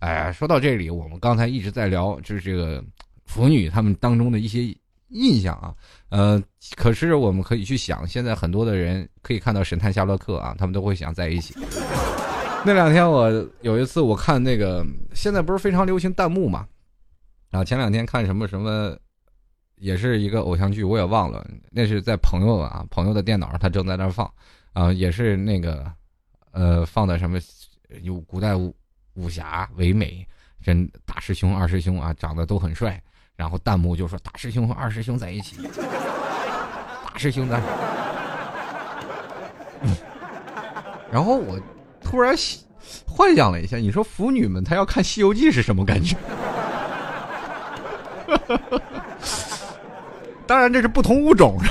[0.00, 2.82] 哎，说到这里，我们刚才一直在聊，就是这个
[3.26, 4.74] 腐女他们当中的一些
[5.10, 5.74] 印象啊。
[6.08, 6.42] 呃，
[6.76, 11.54] 可是我们可以去想，现在很多的人可以看到《神探夏洛克》啊，他们都会想在一起。
[12.66, 13.28] 那两天我
[13.60, 16.66] 有一次我看那个，现在不是非常流行弹幕嘛？
[17.50, 18.96] 啊，前两天看什么什么，
[19.76, 24.30] 也是一个偶像剧，我也忘了，那是在朋友啊朋友的电脑上，他正在那放。
[24.72, 25.84] 啊，也是那个，
[26.52, 27.38] 呃，放的什么，
[28.02, 28.74] 有古代武
[29.14, 30.26] 武侠唯美，
[30.62, 32.98] 真大师兄二师兄啊，长得都很帅。
[33.36, 35.56] 然后弹幕就说大师兄和二师兄在一起，
[37.04, 37.60] 大师兄的。
[41.12, 41.60] 然后我
[42.02, 42.34] 突然
[43.06, 46.16] 幻想了一下，你说腐女们她要看《西游记》是什么感觉？
[50.46, 51.58] 当然这是不同物种。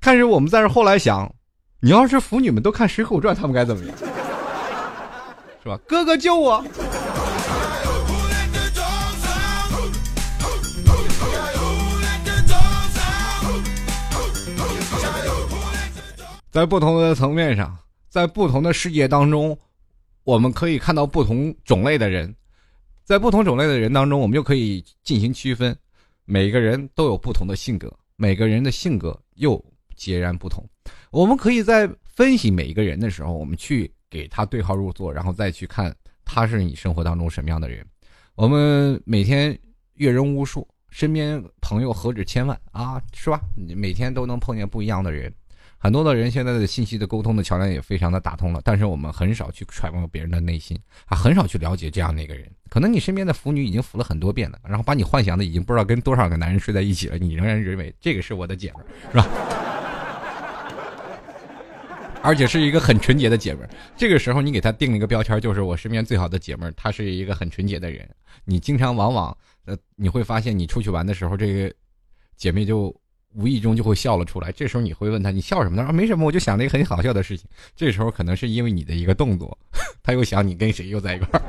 [0.00, 1.30] 但是我们在这后来想，
[1.80, 3.94] 你要是腐女们都看《水浒传》，他们该怎么样？
[5.62, 5.78] 是吧？
[5.86, 6.64] 哥哥救我！
[16.50, 17.76] 在不同的层面上，
[18.08, 19.56] 在不同的世界当中，
[20.24, 22.34] 我们可以看到不同种类的人，
[23.04, 25.76] 在不同种类的人当中，我们就可以进行区分。
[26.24, 29.62] 每个人都有不同的性格，每个人的性格又。
[29.96, 30.66] 截然不同，
[31.10, 37.86] 我们可以在分析每一个人的时候，我们去给他对号入座，然后再去看他是你生活当中什么样的人。
[38.34, 39.54] 我们每天
[39.96, 43.42] 阅人无数，身边朋友何止千万啊，是吧？
[43.76, 45.30] 每天都能碰见不一样的人，
[45.82, 52.46] 很多的人现在的信息的沟通的桥梁也非常的打通了，但是我们很少去揣摩别人的内心啊，很少去了解这样的一个人。
[52.68, 59.26] 可能你身边的腐女已经腐了很多遍了，然后把你幻想的已经不知道跟多少个男人睡在一起了，你仍然认为这个是我的姐们，是吧？
[62.22, 68.06] 而且是一个很纯洁的姐们儿，这个时候你给她定了一个标签，就是我身边最好的姐们儿，她是一个很纯洁的人。
[68.44, 71.74] 你经常往往，呃，你会发现你出去玩的时候，这个
[72.36, 72.94] 姐妹就
[73.34, 74.50] 无意中就会笑了出来。
[74.52, 75.76] 这时候你会问他，你笑什么？
[75.76, 77.46] 他说没什么，我就想了一个很好笑的事情。
[77.74, 79.56] 这时候可能是因为你的一个动作，
[80.02, 81.42] 他又想你跟谁又在一块儿。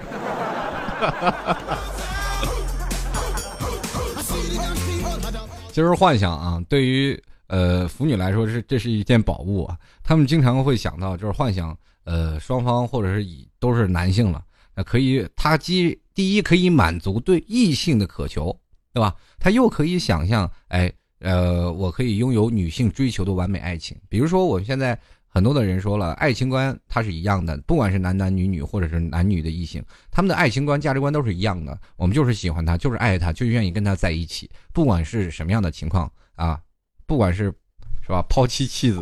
[5.72, 7.22] 就是幻想啊，对于。
[7.54, 14.42] 呃，腐女来说是这是一件宝物啊，他们经常会想到就是幻想，呃，双方或者是以都是男性了，
[14.74, 18.58] 那可以，他既第一可以满足对异性的渴求，
[18.94, 19.14] 对吧？
[19.38, 20.90] 他又可以想象，哎，
[21.22, 23.98] 呃，我可以拥有女性追求的完美爱情。
[24.10, 31.78] 比如说，我们现在很多的人说了，爱情观它是一样的，不管是男男女女或者是男女的异性，他们的爱情观、价值观都是一样的。
[31.96, 36.60] 我们就是喜欢他，就是爱他，就愿意跟他在一起，不管是什么样的情况啊。
[37.06, 37.54] 不管是，
[38.02, 38.22] 是吧？
[38.30, 39.02] 抛妻弃子，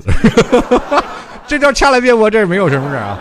[1.47, 3.19] 这叫掐来别播，这是没有什么事啊。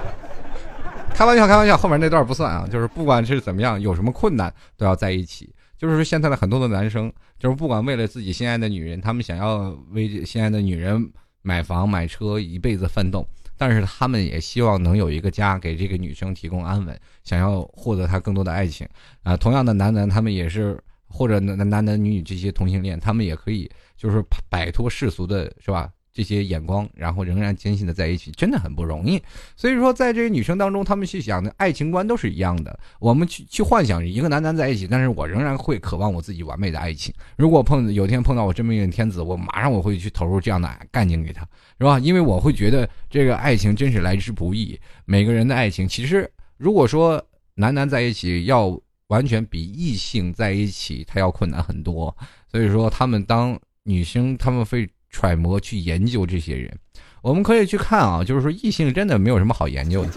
[1.14, 2.66] 开玩笑，开玩笑，后面那段不算啊。
[2.70, 5.54] 就是不管是怎么样，有什么困难都要在一起。
[5.80, 18.86] 就是说，现在的很多的男生，就是不管为了自己心爱的女人，他们想要为心爱的女人买房买车，一辈子奋斗，但是他们也希望能有一个家，给这个女生提供安稳，想要获得她更多的爱情
[19.22, 19.34] 啊。
[19.34, 20.78] 同样的，男男他们也是。
[21.12, 25.90] 或者男男男女女这些同性恋，他们也可以就是摆脱世俗的，是吧？
[26.12, 29.22] 这些眼光，然后仍然坚信的在一起，真的很不容易。
[29.56, 32.78] 所以说，在这些女生当中，她们去想的爱情观都是一样的。
[32.98, 37.14] 我们去去幻想一个男男在一起，但是我仍然会渴望我自己完美的爱情。
[37.36, 41.42] 如果碰有天碰到我真命天子，我马上我会去投入这样的干劲给他，
[41.78, 41.98] 是吧？
[41.98, 44.78] 因为我会觉得这个爱情真是来之不易。
[45.04, 48.80] 每个人的爱情，其实如果说男男在一起要。
[49.10, 52.16] 完全比异性在一起，他要困难很多。
[52.46, 56.74] 所以说，他们当女生，他们会揣摩去研究这些人。
[57.22, 60.12] 我们可以去看啊，就是说异性真的没有什么好研究的，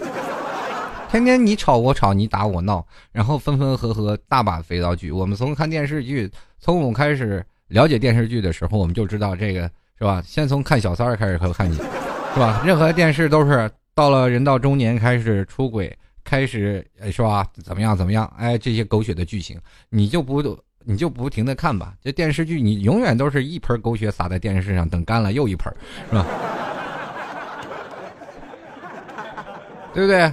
[1.10, 5.10] 天天你吵我吵，你打我闹，然后分分合合，大把肥皂剧。
[5.10, 10.22] 我们从看电视剧，从我们开始了解电视剧的时候，我们就知道这个是吧？
[10.24, 12.62] 先从看小三开始看你，是吧？
[12.64, 15.94] 任何电视都是到了人到中年开始出轨。
[16.26, 17.46] 开始是吧？
[17.62, 17.94] 怎么样？
[17.94, 18.24] 怎么样？
[18.38, 20.42] 哎，这些狗血的剧情，你就不
[20.84, 21.94] 你就不停的看吧。
[22.02, 25.72] 这电视剧你永远都是一盆狗血洒在电视上，等干了又一盆，
[26.10, 26.26] 是吧？
[29.94, 30.32] 对不对？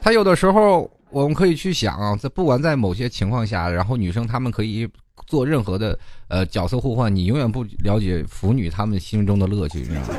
[0.00, 4.88] 他有的时候我们可以去想，在不管在某些情况下，然后女生她们可以
[5.26, 10.14] 做任何的呃角色互换，你永远不了解腐女她们心中的乐趣，你知道吗？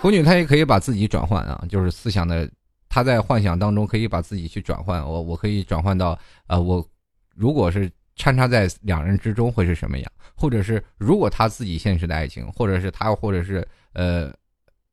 [0.00, 2.48] 腐女她也可以把自己转换啊，就是思想的。
[2.92, 6.18] 他在幻想当中可以把自己去转换，我我可以转换到，
[6.48, 6.84] 呃，我
[7.36, 7.88] 如果是
[8.20, 10.12] 掺插在两人之中会是什么样？
[10.36, 14.30] 或者是如果他自己现实的爱情，或者是他，或者是呃，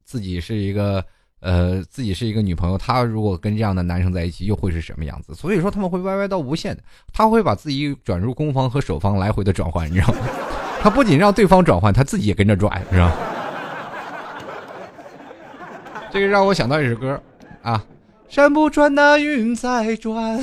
[0.05, 1.03] 自己是一个
[1.41, 5.35] 呃，自己是一个女朋友，他如果跟这样的男生在一起，又会是什么样子？
[5.35, 10.19] 所以说他们会歪歪到无限的，他会把自己转入攻方和守方来回的转换，你知道吗？
[10.81, 13.13] 他不仅让对方转换，他自己也跟着转，是吧？
[16.09, 17.21] 这个让我想到一首歌
[17.61, 17.83] 啊，
[18.29, 20.41] 山不转，那云在转。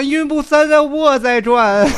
[0.00, 1.86] 那云不散，在我在转。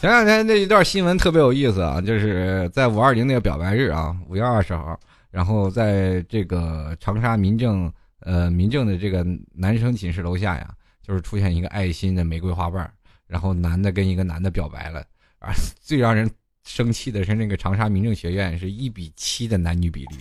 [0.00, 4.96] 前两天那一段新闻特别有意思啊，就是在五二零那个表白日啊，五月二十号，
[5.32, 10.70] 然后在这个长沙民政呃民政的这个男生寝室楼下呀，
[11.02, 12.88] 就是出现一个爱心的玫瑰花瓣，
[13.26, 15.00] 然后男的跟一个男的表白了
[15.40, 15.50] 啊，
[15.80, 16.30] 最让人。
[16.64, 20.16] 生气的是那个长沙民政学院是一比七的男女比例，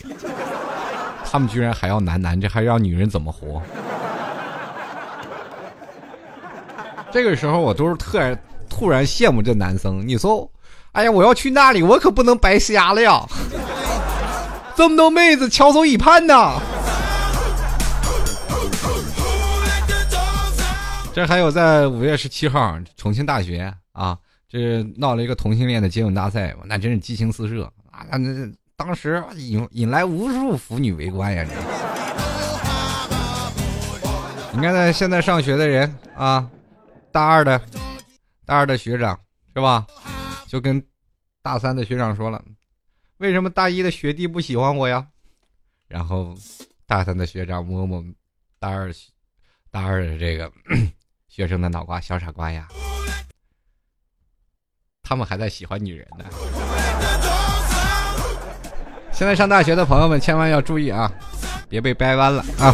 [1.30, 3.62] 他们居然还要男男，这还让女人怎么活？
[7.12, 8.38] 这个时候我都是特
[8.70, 10.08] 突然羡慕这男生。
[10.08, 10.50] 你说，
[10.94, 13.26] 哎呀，我要去那里，我可不能白瞎了呀！
[14.76, 16.60] 这么多妹子翘首以盼呐。
[21.14, 24.18] 这还有在五月十七号重庆大学啊。
[24.50, 28.04] 这闹了一个同性恋的接吻大赛那真是激情四射啊！
[28.10, 31.46] 那那当时引引来无数腐女围观呀！
[34.52, 36.50] 你看，那现在上学的人啊，
[37.12, 37.62] 大二的，
[38.44, 39.20] 大二的学长
[39.54, 39.86] 是吧？
[40.48, 40.84] 就跟
[41.44, 42.44] 大三的学长说了，
[43.18, 45.08] 为什么大一的学弟不喜欢我呀？
[45.88, 46.36] 然后
[46.88, 48.04] 大三的学长摸摸
[48.60, 48.92] 大二
[49.70, 50.52] 大二的这个
[51.30, 52.68] 学生的脑瓜，小傻瓜呀！
[55.10, 56.24] 他们还在喜欢女人呢。
[59.12, 61.12] 现在上大学的朋友们千万要注意啊，
[61.68, 62.72] 别被掰弯了啊！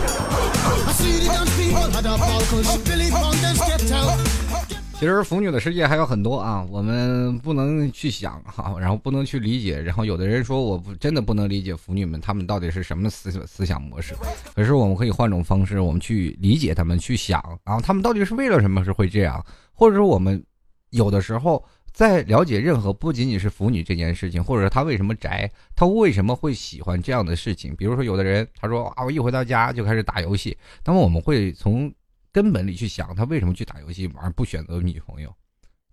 [5.00, 14.14] 其实腐女的世界还有很多啊，我们不能去想哈，然后不能去理解，然后有的人说我不真的不能理解腐女们，他们到底是什么思思想模式？
[14.54, 19.42] 可是我们可以换种方式，我们去理解他们，去想啊，他们到底是为了什么是会这样？
[19.74, 20.44] 或者说我们
[20.90, 21.64] 有的时候。
[21.96, 27.74] 在了解任何不仅仅是腐女这件事情，或者说他为什么宅，他为什么会喜欢这样的事情？
[27.74, 30.58] 比如说，有的人他说啊，我一回到家就开始打游戏。
[30.84, 31.90] 那么我们会从
[32.34, 35.34] 根本里去想，他为什么去打游戏而不选择女朋友？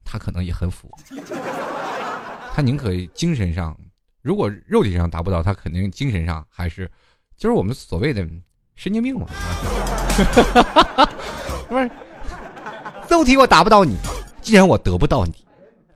[0.05, 0.91] 他可能也很腐，
[2.53, 3.79] 他宁可精神上，
[4.23, 6.91] 如果肉体上达不到，他肯定精神上还是，
[7.37, 8.29] 就是我们所谓的
[8.75, 9.29] 神经病嘛。
[11.69, 11.89] 不是，
[13.09, 13.97] 肉体我达不到你，
[14.41, 15.33] 既然我得不到你。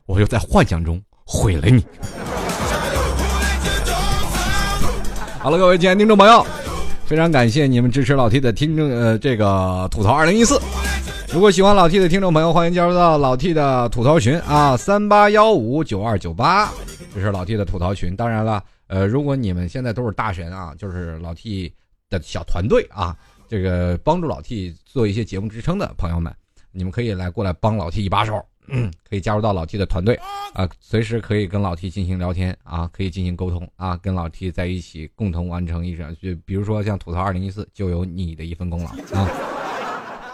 [0.07, 1.85] 我就在幻想中毁了你。
[5.39, 6.47] 好了，各位亲爱的听众朋友，
[7.07, 10.61] 非常感谢你们支持老 T 的听众呃这个吐槽二零一四。
[11.33, 16.73] 如果喜欢老 T 的听众朋友，欢迎加入到老 T 的吐槽群啊，三八幺五九二九八，
[17.13, 18.15] 这是老 T 的吐槽群。
[18.15, 21.73] 当然了，呃，如果你们现在都是大神啊，就是老 T
[22.09, 23.17] 的小团队啊，
[23.49, 26.33] 这个帮助老 T 做一些节目支撑的朋友们，
[26.71, 28.41] 你们可以来过来帮老 T 一把手。
[28.69, 30.15] 嗯，可以加入到老 T 的团队，
[30.55, 39.31] 啊，随时可以跟老 T 进行聊天啊，可以进行沟通啊，跟老 T 在一起共同完成一场，就比如说像吐槽二零一四，就有你的一份功劳啊。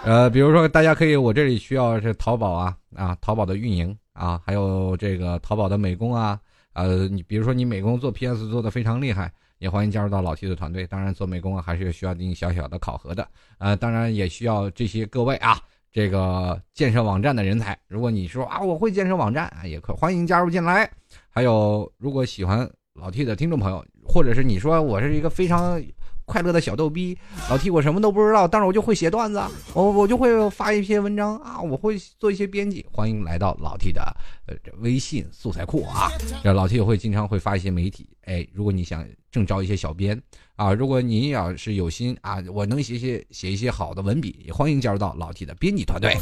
[0.05, 6.41] 呃，比如说大家可以，我这里需要是淘宝啊啊，淘宝的运营啊，还有这个淘宝的美工啊，
[6.73, 10.85] 呃，你比如说你美工做 PS 做的非常厉害，也欢迎加入到老 T 的团队。
[10.89, 15.57] 当然做美工啊，还是需要进行小小的考核的，呃，当然也需要这些各位啊。
[15.93, 20.91] 这个建设网站的人才，如果你说啊，我会建设网站啊，也可欢迎加入进来。
[21.29, 25.81] 还有，如果喜欢老 T 的听众朋友，或者是你说我是一个非常。
[26.25, 27.17] 快乐的小逗逼，
[27.51, 29.43] 老 T，我什么都不知道，但是我就会写段子，
[29.75, 32.87] 我我就会发一些文章啊，我会做一些编辑。
[32.93, 34.03] 欢迎来到老 T 的
[34.47, 36.11] 呃微信素材库啊，
[36.43, 38.09] 这老 T 也会经常会发一些媒体。
[38.25, 40.21] 哎，如果你想正招一些小编
[40.57, 46.17] 啊，如果你要是有心啊，我能写写写一些好的文笔，也欢迎加入到老 T 的编辑团队，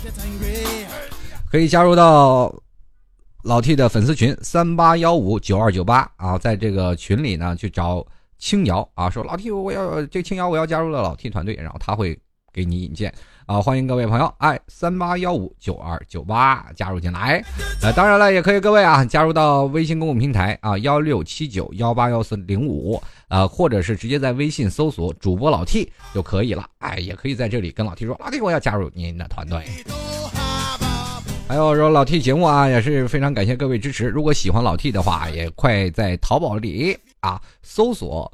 [1.50, 2.52] 可以加入到
[3.42, 8.04] 老 T 的粉丝群三八幺五九二九八啊，在这个群里呢去找。
[8.40, 12.18] 青瑶啊，说老 T，我要这青瑶，我要加入了老 T 团队，然后他会
[12.52, 13.12] 给你引荐
[13.44, 17.44] 啊，欢迎各位朋友，哎，三八幺五九二九八加入进来，
[17.82, 29.62] 呃，当然了，也可以各位啊加入到微信公共平台啊幺六七九幺八幺四零五啊，或者是直接在微信搜索主播老 T 就可以了，哎，也可以在这里跟老 T 说，老 T 我要加入您的团队。
[31.46, 36.96] 还有说老 T 节目啊，也是非常感谢各位支持，如果喜欢老 T 的话，也快在淘宝里。
[37.20, 38.30] 啊，搜索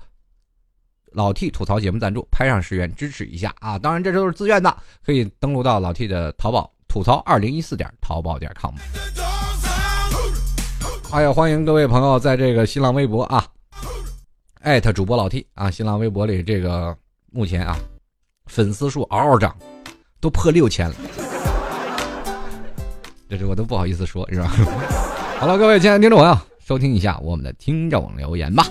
[1.12, 3.78] 老 T 吐槽节目赞助，拍上十元支持一下啊！
[3.78, 8.74] 当然这都是自愿的，可以登录到老 T 的淘宝吐槽二零一四点淘宝点 com。
[11.12, 13.46] 哎呀，欢迎各位朋友在这个新浪微博啊，
[14.60, 16.94] 艾特主播老 T 啊，新浪微博里这个
[17.30, 17.78] 目前啊
[18.46, 19.56] 粉丝数嗷嗷涨，
[20.20, 20.96] 都破六千了，
[23.30, 24.48] 这这我都不好意思说，是吧？
[25.38, 28.66] 好了，各位亲爱的听众朋友，收听一下我们的听众留言吧。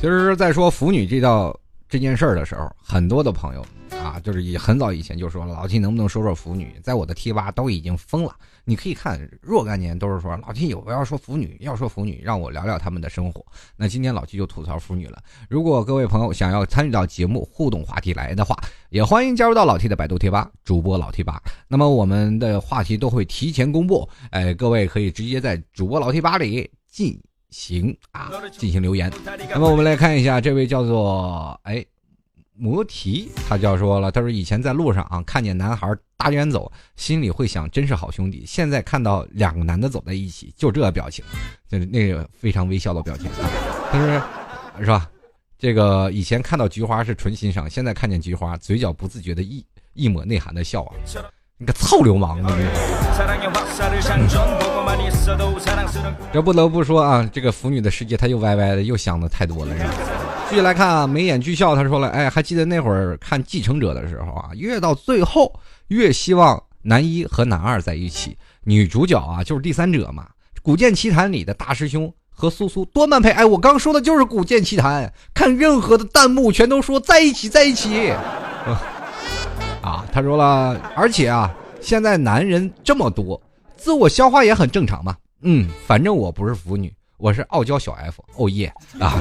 [0.00, 1.56] 其实，在说腐女这道
[1.88, 3.64] 这件事儿的时候，很多的朋友
[4.06, 8.32] 啊，就是也很早以前就说老 T 能不能说说腐女，在我的贴吧都已经疯了。
[8.64, 13.44] 你可以看若干年都是说老 T 有不要说腐女，要说腐女，让我聊聊他们的生活。
[13.76, 15.20] 那今天老 T 就吐槽腐女了。
[15.48, 18.56] 如果各位朋友想要参与到节目互动话题来的话，
[18.90, 21.42] 也欢迎加入到老 T 的百度贴吧，主播老 T 吧。
[21.66, 27.20] 那么我们的话题都会提前公布，哎，各位可以直接在主播老 T 吧里进。
[27.48, 29.10] 行啊，进行留言。
[29.50, 31.82] 那么我们来看一下，这位叫做哎
[32.58, 38.44] 摩提，他就要说了，他说以前在路上啊，看见男孩搭肩走，心里会想真是好兄弟。
[38.46, 41.24] 现在看到两个男的走在一起，就这表情，
[41.68, 43.30] 就是那个非常微笑的表情。
[43.92, 44.22] 他说
[44.80, 45.08] 是吧？
[45.58, 50.92] 这个以前看到菊花是纯欣赏，现在看见菊花，嘴角不自觉的一一抹内涵的笑啊。
[51.58, 52.52] 你个臭流氓啊！
[56.30, 59.74] 这不得不说啊，这个腐女的世界，她又歪歪的，又想的太多了。
[60.48, 65.52] 继续来看啊，眉眼俱笑，他说了，哎，还记得那会儿看《继承者》的时候啊，越到最后
[65.88, 70.24] 越希望男一和男二在一起，女主角啊就是第三者嘛。
[70.62, 78.10] 《古剑奇谭》里的大师兄和苏苏多般配，哎，我刚说的就是《古剑奇谭》，看任何的弹幕全都说在一起，在一起。
[79.82, 83.40] 啊，他说了，而且啊，现在男人这么多，
[83.76, 85.16] 自我消化也很正常嘛。
[85.42, 88.24] 嗯，反正我不是腐女，我是傲娇小 F。
[88.36, 89.20] 哦耶啊！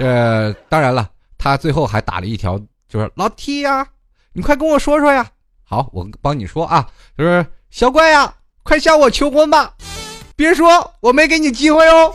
[0.00, 3.86] 这当然了，他最后还打了一条，就是老 T 呀，
[4.32, 5.28] 你快跟我说说呀。
[5.62, 6.88] 好，我帮你说啊，
[7.18, 9.74] 就是小怪呀，快向我求婚吧，
[10.34, 12.14] 别说我没给你机会哦。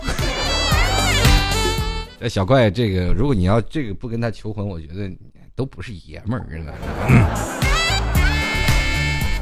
[2.19, 5.09] 这小怪，这个如果你要这个不跟他求婚，我觉得。
[5.57, 6.73] 都不是爷们儿了。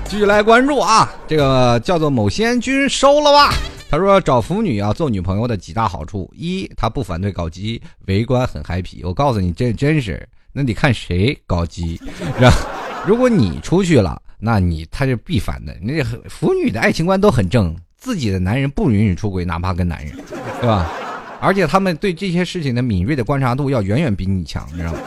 [0.06, 3.52] 继续来关注啊，这个叫做某仙君收了吧。
[3.94, 9.04] 他说找腐女啊做女朋友的几大好处：一，他不反对搞基，围观很嗨皮。
[9.04, 12.02] 我告诉你，这真是，那得看谁搞基。
[12.40, 12.58] 然后
[13.06, 15.78] 如果你出去了，那你他就必反的。
[15.80, 20.18] 那腐女的爱情观都很正，自己的男人不允许出轨，哪怕跟男人，
[20.60, 20.92] 对吧？
[21.40, 25.00] 而且他们对这些事情的敏锐的观察度要远远比你强，你知道吗？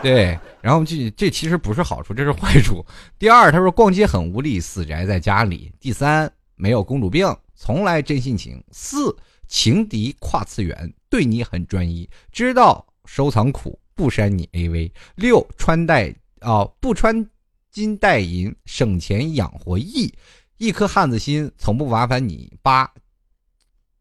[0.00, 2.82] 对，然后这这其实不是好处，这是坏处。
[3.18, 5.70] 第二，他说逛街很无力，死宅在家里。
[5.78, 7.30] 第三，没有公主病，
[7.62, 8.64] 从来真性情。
[8.72, 9.14] 四，
[9.46, 14.90] 情敌跨次元，对你很专一，知道收藏苦，不删你 AV。
[15.14, 17.28] 六，穿戴啊不穿
[17.70, 20.10] 金戴银，省钱养活易，
[20.56, 22.50] 一颗汉子心，从不麻烦你。
[22.62, 22.90] 八，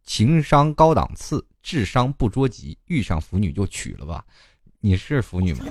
[0.06, 4.24] 情商高档次，智商不捉急，遇上腐女就娶了吧。
[4.80, 5.66] 你是腐女吗？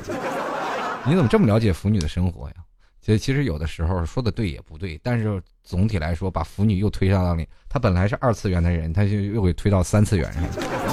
[1.07, 2.55] 你怎么这么了解腐女的生活呀？
[3.01, 7.47] 其实，其实有的时候说的对也不对，但是总体来说，把腐女又推上了里。
[7.69, 10.43] 他本来是二次元的人，他就又给推到三次元上。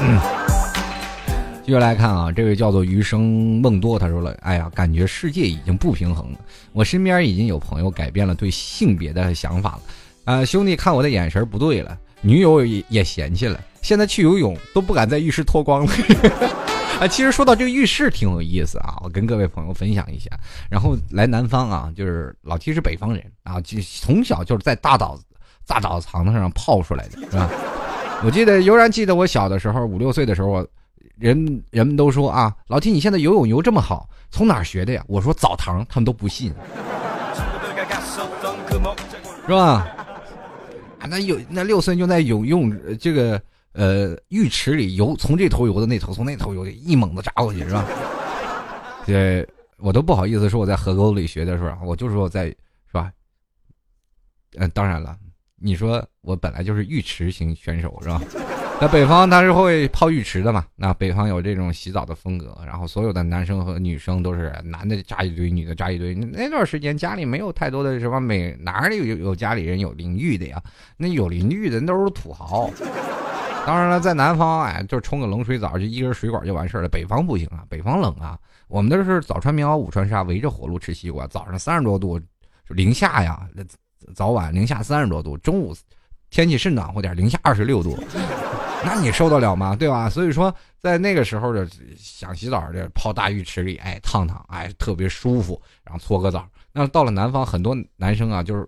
[0.01, 0.19] 嗯。
[1.63, 6.39] 继续来看啊，这位叫做余生梦多，他说了：“哎呀，感觉世界已经不平衡了。
[6.73, 9.81] 我身边已经有朋友改变了对性别的想法了。
[10.25, 15.93] 啊，兄弟看我的眼神不对了，女友也也嫌弃了，现在去游泳都不敢在浴室脱光了。
[16.99, 20.30] ”啊，其实说到这个浴室挺有意思啊，我跟各位朋友分享一下。
[20.69, 25.19] 然后来南方啊，就是老七是北方人啊，就从小就是在大澡
[25.67, 27.49] 大澡堂子上泡出来的，是吧？
[28.23, 30.65] 我记得悠然记得我小的时候五六岁的时候，
[31.19, 35.03] 人人们都说啊，老七你现在游泳游这么好，从哪学的呀？
[35.07, 36.51] 我说澡堂，他们都不信，
[39.45, 39.86] 是吧？
[41.05, 43.41] 那有那六岁就在泳泳这个。
[43.77, 47.85] 呃，浴池里游，从这头游到那头，从那头游，一猛子扎过去，是吧？
[49.05, 49.45] 对
[49.79, 51.77] 我都不好意思说我在河沟里学的，是吧？
[51.83, 53.11] 我就说我在，是吧？
[54.55, 55.17] 嗯，当然了，
[55.57, 58.21] 你说我本来就是浴池型选手，是吧？
[58.82, 60.65] 那北方他是会泡浴池的嘛？
[60.76, 66.13] 那北方有这种洗澡的风格，然后所有的男生和女生都是男的扎一堆，女的扎一堆。
[66.13, 70.61] 那段时间家里没有太多的什么美，哪里有有家里人有淋浴的呀？
[70.97, 72.69] 那有淋浴的那都是土豪。
[73.65, 76.89] 当然了，在南方，哎，就冲个冷水澡，就一根水管就完事儿了。
[76.89, 78.38] 北方不行啊，北方冷啊。
[78.67, 81.26] 我们都是早穿棉袄，午穿纱，围着火炉吃西瓜。
[81.28, 82.19] 早上三十多度，
[82.67, 83.47] 零下呀，
[84.13, 85.38] 早晚零下三十多度。
[85.38, 85.73] 中午
[86.30, 87.97] 天气是暖和点，零下二十六度，
[88.86, 89.75] 那你受得了吗？
[89.75, 90.09] 对吧？
[90.09, 91.67] 所以说，在那个时候的
[91.97, 96.47] 想洗澡的泡大浴池里，哎，烫烫，哎，特别舒服，然后搓个澡。
[96.71, 98.67] 那到了南方，很多男生啊，就是，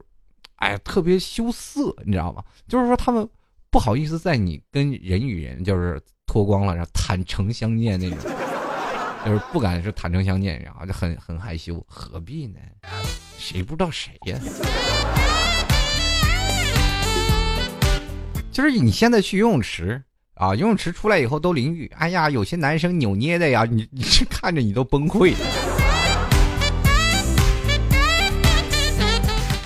[0.55, 2.43] 哎，特别羞涩，你知道吗？
[2.68, 3.28] 就是说他们
[3.70, 8.18] 不好意思在你跟人与人就是脱光了，然后坦诚相见那种。
[9.26, 12.59] 就是不敢是坦诚相见，然后就很很害羞，何必呢？
[13.38, 14.39] 谁不知道谁呀？
[18.51, 20.01] 就是你现在去游泳池
[20.38, 25.33] 啊，游泳池出来以后都淋浴，哎呀，有些男生扭捏的呀，你你看着你都崩溃。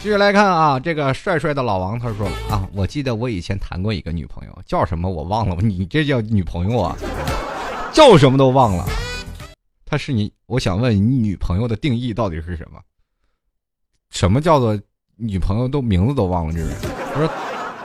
[0.01, 6.95] 继续来看啊，这个帅帅的老王他说啊，我记得我以前谈过一个女朋友，叫什么我忘了，你这叫女朋友啊？
[7.91, 8.87] 叫什么都忘了。
[9.85, 12.79] 他是你，我想问你女朋友的定义到底是什么？
[14.09, 14.79] 什么叫做
[15.17, 16.53] 女朋友都名字都忘了？
[16.53, 16.69] 这人
[17.13, 17.29] 他说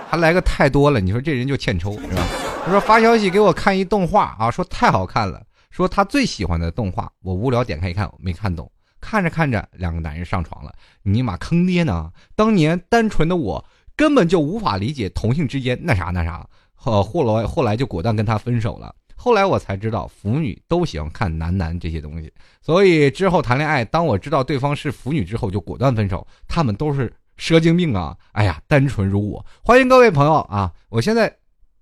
[0.09, 2.23] 还来个太多了，你说这人就欠抽是吧？
[2.67, 5.41] 他说发消息给我看一动画啊，说太好看了，
[5.71, 8.69] 说他最喜欢的动画，我无聊点开一看，没看懂，
[9.01, 12.11] 看着看着两个男人上床了，尼玛坑爹呢！
[12.35, 13.65] 当年单纯的我
[13.95, 16.45] 根本就无法理解同性之间那啥那啥，
[16.75, 18.93] 后后来后来就果断跟他分手了。
[19.15, 26.27] 后来我才知道，腐女都喜欢看男男这些东西，所以之后谈恋爱，当我知道对方是腐女之后，就果断分手。
[26.49, 28.17] 他们都是蛇精病啊！
[28.33, 29.47] 哎呀，单纯如我。
[29.63, 30.73] 欢迎各位朋友啊！
[30.89, 31.33] 我现在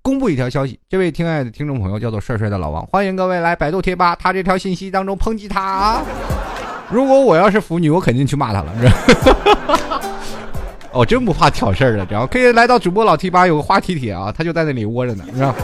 [0.05, 5.62] 公布一条消息，这位亲爱的听众朋友叫做帅帅的老王，欢迎各位来百度贴吧他这条信息当中抨击他。
[5.62, 6.05] 啊！
[6.92, 8.70] 如果我要是腐女，我肯定去骂他了。
[10.92, 15.55] 哦，真不怕挑事儿的，只要可以来到主播老 T 吧，有个话题帖啊，他就在那里窝着呢，是吧？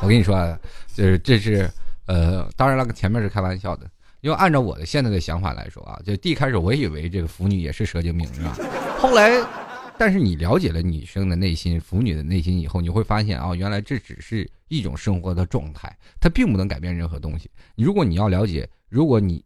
[0.00, 0.56] 我跟你说，
[0.94, 1.68] 就是这是，
[2.06, 3.86] 呃，当然了，前面是开玩笑的，
[4.20, 8.56] 因为按照我的现在的想法来说啊，就第一开始我以为这个腐女也是蛇精病，是吧？
[9.00, 9.32] 后来，
[10.04, 17.48] 但是你了解了女生的内心，腐女的内心以后，你会发现啊，原来这只是一种生活的状态，它并不能改变任何东西。
[17.76, 19.44] 如果你要了解，如果你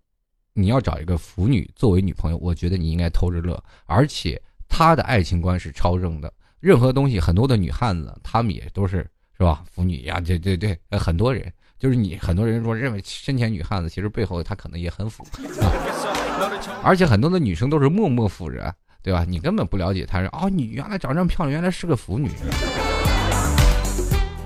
[0.54, 9.06] 你要找一个腐女作为女朋友，我觉得你应该偷着乐，而且她的爱情观是超正的，任何东西，很多的女汉子，她们也都是。
[9.38, 9.62] 是吧？
[9.70, 15.26] 腐女呀，对对对，很多人就是你，很多人说认为身前女汉子，其实背后她可能也很腐。
[16.82, 18.74] 而且很多的女生都是默默腐着，
[19.06, 19.24] 对吧？
[19.24, 22.28] 你根本不了解她，说哦，你原来长这么漂亮，原来是个腐女。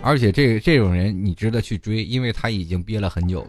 [0.02, 3.48] 而且这这种人你值得去追，因为她已经憋了很久了。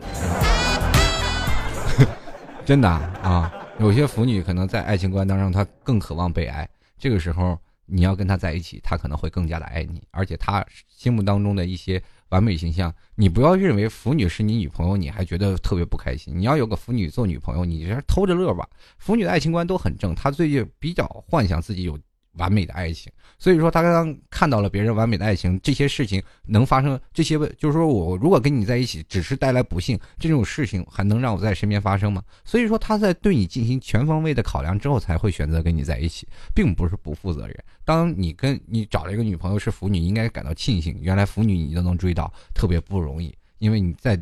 [2.63, 6.65] 真的啊，有些腐女可能在爱情观当中，她更渴望被爱，
[6.97, 7.59] 这个时候。
[7.93, 12.01] 你要跟他在一起，他可能会更加的爱你，而且他心目当中的一些
[12.31, 16.33] 完美形象，你不要认为腐女是你女朋友，你还觉得特别不开心。
[16.35, 18.67] 你要有个腐女做女朋友，你这偷着乐吧。
[18.97, 21.97] 腐女的爱情观都很正，她最近比较幻想自己有。
[22.33, 32.23] 完美的爱情，所以说他刚刚看到了别人完美的爱情，这些事情能发生，这些就是说我如果跟你在一起，只是带来不幸，这种事情还能让我在身边发生吗？
[32.45, 37.55] 所以说他在对你进行全方位的考量之后，才会选择跟你在一起，并不是不负责任。
[37.83, 44.17] 当你跟你找了一个女朋友是腐女，应该感到庆幸，原来腐女你都能追到，特别不容易，因为你在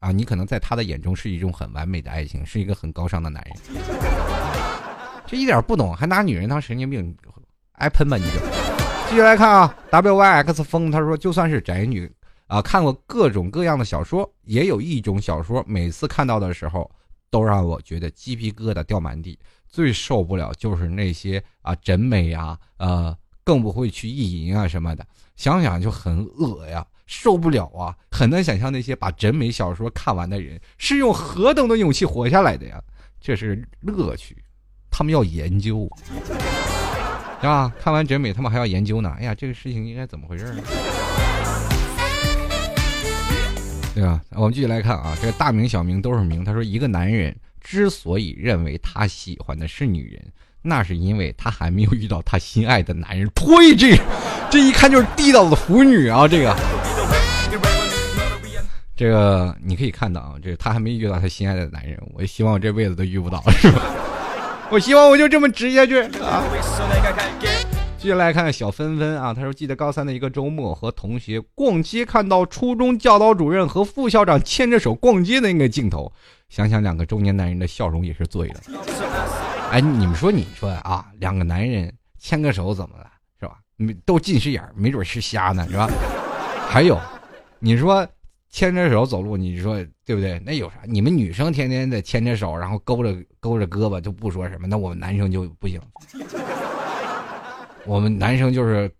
[0.00, 4.35] 啊，你可能在他的眼中是一种很完美的爱情，是一个很高尚的男人。
[5.26, 7.16] 这一点不懂，还拿女人当神经病，
[7.72, 8.38] 挨喷吧你就。
[9.08, 12.10] 继续来看啊，W Y X 风他说，就算是宅女
[12.46, 16.90] 啊，看过各种各样的小说，也有一种小说，每次看到的时候，
[17.30, 19.38] 都让我觉得鸡皮疙瘩掉满地。
[19.68, 23.14] 最受不了就是那些啊真美呀，呃，
[23.44, 25.04] 更不会去意淫啊什么的，
[25.34, 32.80] 想想就很恶呀，受不了啊，很难想象那些把真美小说看完的人是用何等的勇气活下来的呀，
[33.20, 34.36] 这是乐趣。
[34.96, 35.86] 他们要研究，
[37.42, 37.70] 是吧？
[37.78, 39.14] 看完整美，他们还要研究呢。
[39.18, 40.62] 哎呀，这个事情应该怎么回事呢？
[43.94, 44.18] 对吧？
[44.30, 46.42] 我们继续来看啊，这个大名小名都是名。
[46.42, 50.32] 他说，一个男人之所以认为他喜欢的是女人，
[50.62, 53.28] 那是因为他还没有遇到他心爱的男人。
[53.34, 53.76] 呸！
[53.76, 54.00] 这
[54.50, 56.26] 这一看就是地道的腐女啊！
[56.26, 56.56] 这个，
[58.96, 62.02] 这个你可以看到啊，这他还没遇到他心爱的男人。
[62.14, 63.82] 我希望我这辈子都遇不到，是吧？
[64.70, 66.42] 我希望我就这么直下去啊！
[67.98, 76.12] 接下来看看小芬芬啊，他说记得高三的一个周末和同学逛街，看到初中教导主任和副校长牵着手逛街的那个镜头，
[76.48, 78.60] 想想两个中年男人的笑容也是醉了。
[79.72, 83.06] 哎，你们说，你说啊，两个男人牵个手怎么了，
[83.40, 83.58] 是吧？
[84.04, 85.88] 都近视眼，没准是瞎呢，是吧？
[86.68, 87.00] 还有，
[87.58, 88.06] 你说。
[88.56, 90.38] 牵着手走路，你说对不对？
[90.38, 90.76] 那有啥？
[90.86, 95.78] 你们女生天天的牵着手，然后勾着勾着胳膊就不说什么，那我们男生就不行。
[97.84, 98.90] 我们男生就是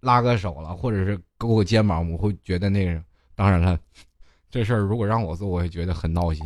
[0.00, 3.02] 拉个手了，或者是勾个肩膀，我会觉得那个。
[3.34, 3.78] 当然了，
[4.50, 6.44] 这事儿如果让我做，我也觉得很闹心。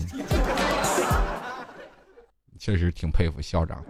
[2.61, 3.85] 确实挺佩服校长。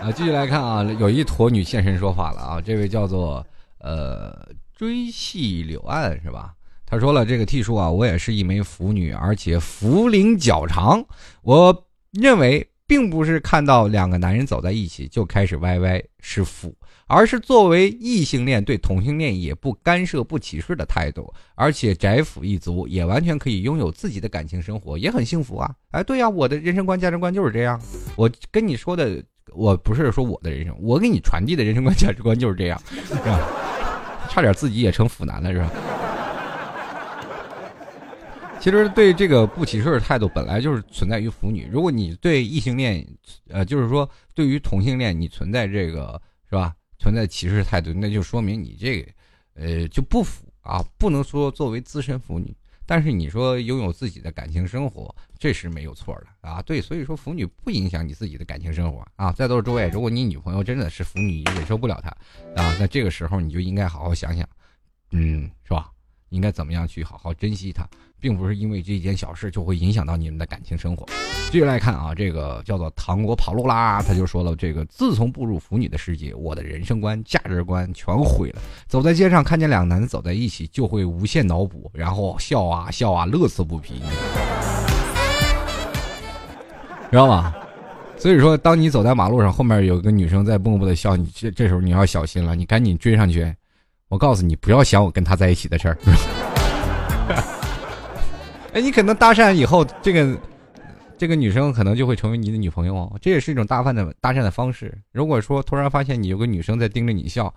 [0.00, 3.46] 啊，继续来看啊，有一坨女现身说法了啊，这位叫做
[3.80, 4.34] 呃
[4.76, 6.54] 追戏柳岸是吧？
[6.84, 11.04] 他说了，这个 T 叔啊，我也是一枚腐女，而且福龄较长。
[11.42, 16.74] 我认为，并不是看到两个男人走在一起就开始歪歪是腐，
[17.06, 21.32] 而是作为异性恋对同性恋也不干涉不歧视的态度。
[21.54, 25.74] 而且宅腐一族也完全可以拥有自己的感情生活，也很幸福啊！
[25.92, 27.80] 哎，对呀，我的人生观价值观就是这样。
[28.16, 29.22] 我跟你说的。
[29.54, 33.38] 我不是说我的人生，我给你传递的人生观价值观就是这样，是吧？
[34.32, 35.70] 差点自己也成腐男了，是吧？
[38.58, 41.68] 其实对这个不歧视的态度本来就是存在于腐女。
[41.70, 43.06] 如果你对异性恋，
[43.50, 46.18] 呃，就是说对于同性恋你存在这个
[46.48, 46.74] 是吧？
[46.98, 49.12] 存在歧视态度，那就说明你这个
[49.54, 52.56] 呃就不腐啊，不能说作为资深腐女。
[52.86, 56.60] 但是你说拥有自己的感情生活，这是没有错的啊。
[56.62, 59.32] 对，所以说腐女不影响你自己的感情生活啊。
[59.32, 62.10] 在座的诸位，如果你女朋友真的是腐女，你忍受不了她
[62.60, 64.48] 啊，那这个时候你就应该好好想想，
[65.12, 65.90] 嗯，是吧？
[66.30, 67.86] 应该怎么样去好好珍惜她。
[68.22, 71.04] 并不是因为这件小事就会影响到你们的感情生活。
[71.50, 78.62] 继续来看啊，这个叫做糖果跑路啦，他就说了，这个自从步入腐女的世界，我的人生观、价值观全毁了。
[78.86, 84.00] 走在街上看见两个男的走在一起，就会无限脑补，然后笑啊笑啊，乐此不疲，
[87.10, 87.52] 知道吗？
[88.16, 93.52] 所以说，当你走在马路上，后面有个女生在默默的笑，你这这时候你要小心了，你赶紧追上去。
[94.06, 96.61] 我告诉你，不要想我跟他在一起的事儿。
[98.72, 100.38] 哎，你可能搭讪以后，这个
[101.18, 104.96] 这个女生可能就会成为你的女朋友哦，这也是一种搭讪的搭讪的方式。
[105.12, 107.52] 如果说突然发现你有个女生在盯着你笑，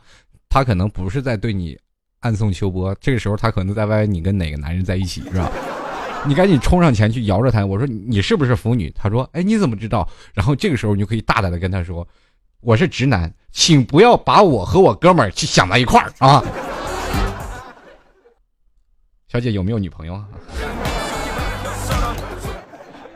[0.50, 1.78] 她可能不是在对你
[2.20, 5.50] 暗送秋波，这个时候她可能在歪你跟哪个男人在一起，是吧？
[6.28, 8.92] 你赶紧冲上前去摇着她，我说你是不是腐女？
[8.92, 10.08] 她说，哎，你怎么知道？
[10.34, 12.06] 然后这个时候你就可以大胆的跟她说，
[12.60, 16.44] 我是直男，请不要把我和我哥们儿去想在一块儿啊。
[19.28, 20.28] 小姐有没有女朋友啊？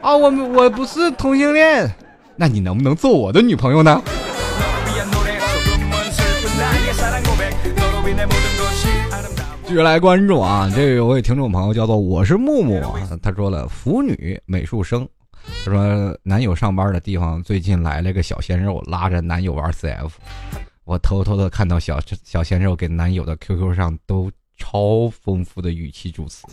[0.02, 1.94] 啊，我们我不是同性恋，
[2.38, 4.02] 那你能不能做我的女朋友呢？
[9.66, 12.82] 继续来关注啊，这有位听众朋友叫做我是木木，
[13.22, 15.08] 他说了腐女美术生，
[15.66, 20.10] 他说男友上班的地方最近来了个小鲜肉，拉着男友玩 CF，
[20.86, 26.48] 我偷偷的看到小小鲜肉给男友的 QQ 上都超丰富的语气助词，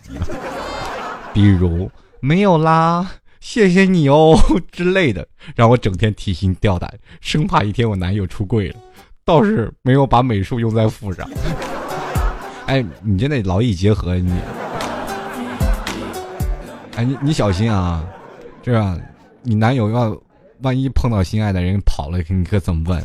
[1.33, 1.89] 比如
[2.21, 3.09] 没有啦。
[3.47, 4.37] 谢谢你哦
[4.73, 5.25] 之类的，
[5.55, 8.77] 让我整天提心吊胆，生怕一天我男友出柜了。
[9.25, 11.31] 倒是没有把美术用在腹上。
[12.67, 14.33] 哎，你真得劳逸结合你。
[16.97, 18.05] 哎，你你小心啊，
[18.65, 19.01] 这样
[19.43, 20.21] 你男友要
[20.63, 23.01] 万一碰到心爱的人跑了，你可怎么办？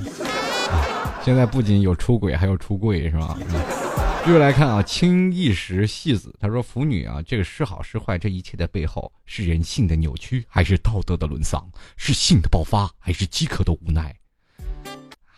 [1.23, 3.37] 现在不仅有出轨，还有出柜，是吧？
[4.23, 11.67] 继续来看啊，轻一时戏子他说：“腐女啊，这个是好是坏，这一切的背后是人性的扭曲，还是道德的沦丧？
[11.97, 14.15] 是性的爆发，还是饥渴的无奈？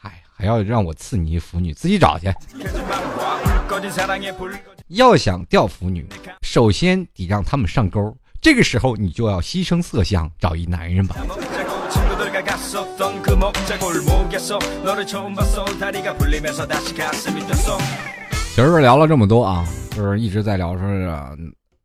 [0.01, 2.27] 哎，还要让我赐你一腐女，自己找去。
[4.89, 6.05] 要想钓腐女，
[6.41, 11.15] 首先得让他们上钩，这个时候你就要牺牲色相，找一男人吧。”
[18.53, 20.87] 其实聊了这么多啊，就是一直在聊说，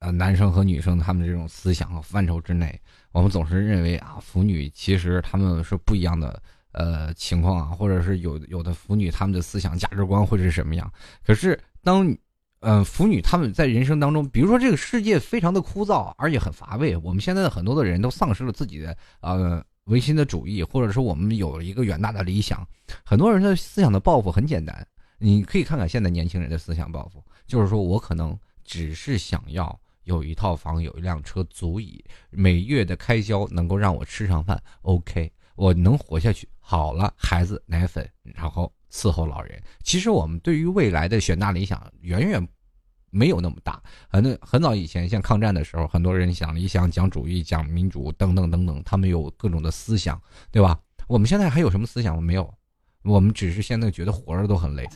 [0.01, 2.79] 呃，男生和女生他们这种思想和范畴之内，
[3.11, 6.43] 我们总是认为啊，腐女其实他们是不一样的
[6.73, 10.93] 呃情况啊，或者是有有的腐女他们的思想价值观会是什么样？
[11.25, 12.15] 可是当，
[12.61, 22.63] 呃，腐女他们在人生当中，比如说这个世界非常的枯燥，而且很乏味，我们现在的很多的人都丧失了自己的呃唯心的主义，或者说我们有了一个远大的理想，
[23.03, 24.87] 很多人的思想的抱负很简单。
[25.19, 34.63] 你可以看看现在年轻人的思想抱负，就是说我可能只是想要有一套房，有一辆车，足以每月的开销能够让我吃上饭。
[34.83, 36.49] OK，我能活下去。
[36.61, 39.61] 好了，孩子奶粉，然后伺候老人。
[39.83, 42.49] 其实我们对于未来的远大理想远远
[43.11, 43.83] 没有那么大。
[44.09, 50.79] 很很早以前，像抗战的时候，很多人想理想、讲主义、讲民主等等等等，他们有各种的思想，对吧？
[51.07, 52.23] 我们现在还有什么思想？
[52.23, 52.55] 没有。
[53.05, 54.87] 我们只是现在觉得活着都很累，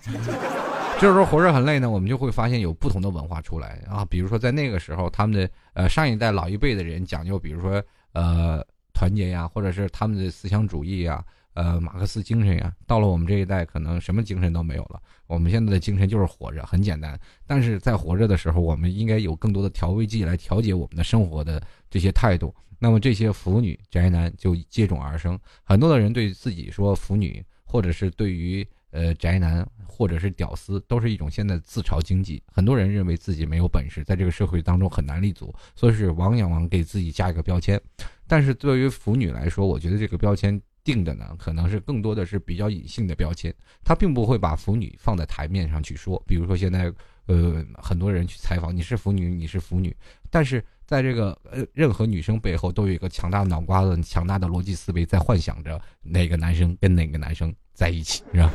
[1.00, 4.04] 就是说活着很累呢，我们就会发现有不同的文化出来啊。
[4.04, 7.82] 比如说在那个时候，他们的呃上一代老一辈的人讲究，比如说
[8.12, 11.24] 呃团结呀，或者是他们的思想主义呀，
[11.54, 12.72] 呃马克思精神呀。
[12.86, 15.00] 到了我们这一代，可能什么精神都没有了。
[15.26, 17.18] 我们现在的精神就是活着，很简单。
[17.46, 22.54] 但是在活着的时候，我们应该有更多的调味剂来调节我们的生活的这些态度。
[22.78, 27.42] 那么这些腐女宅男就接踵而生，很多的人对自己说腐女，
[27.72, 29.66] 或者是对于呃宅男。
[29.94, 32.42] 或者是屌丝，都是一种现在自嘲经济。
[32.50, 37.80] 很多人认为自己没有本事，在这个社会当中很难立足，所以是往往给自己加一个标签。
[38.26, 43.54] 但是对于腐女来说，我觉得这个标签定的呢，可能是更多的是比较隐性的标签，
[43.84, 46.20] 他并不会把腐女放在台面上去说。
[46.26, 46.90] 比如说现在，
[47.26, 49.94] 呃，很多人去采访，你是腐女，你是腐女，
[50.30, 58.50] 但是在这个呃任何女生背后都有一个强大脑瓜子、强大的逻辑思维，在幻想着哪个男生跟哪个男生在一起，是吧？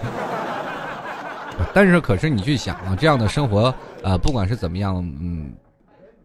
[1.73, 5.51] 但是，可是你去想啊，这样的生活，呃，不管是怎么样，嗯，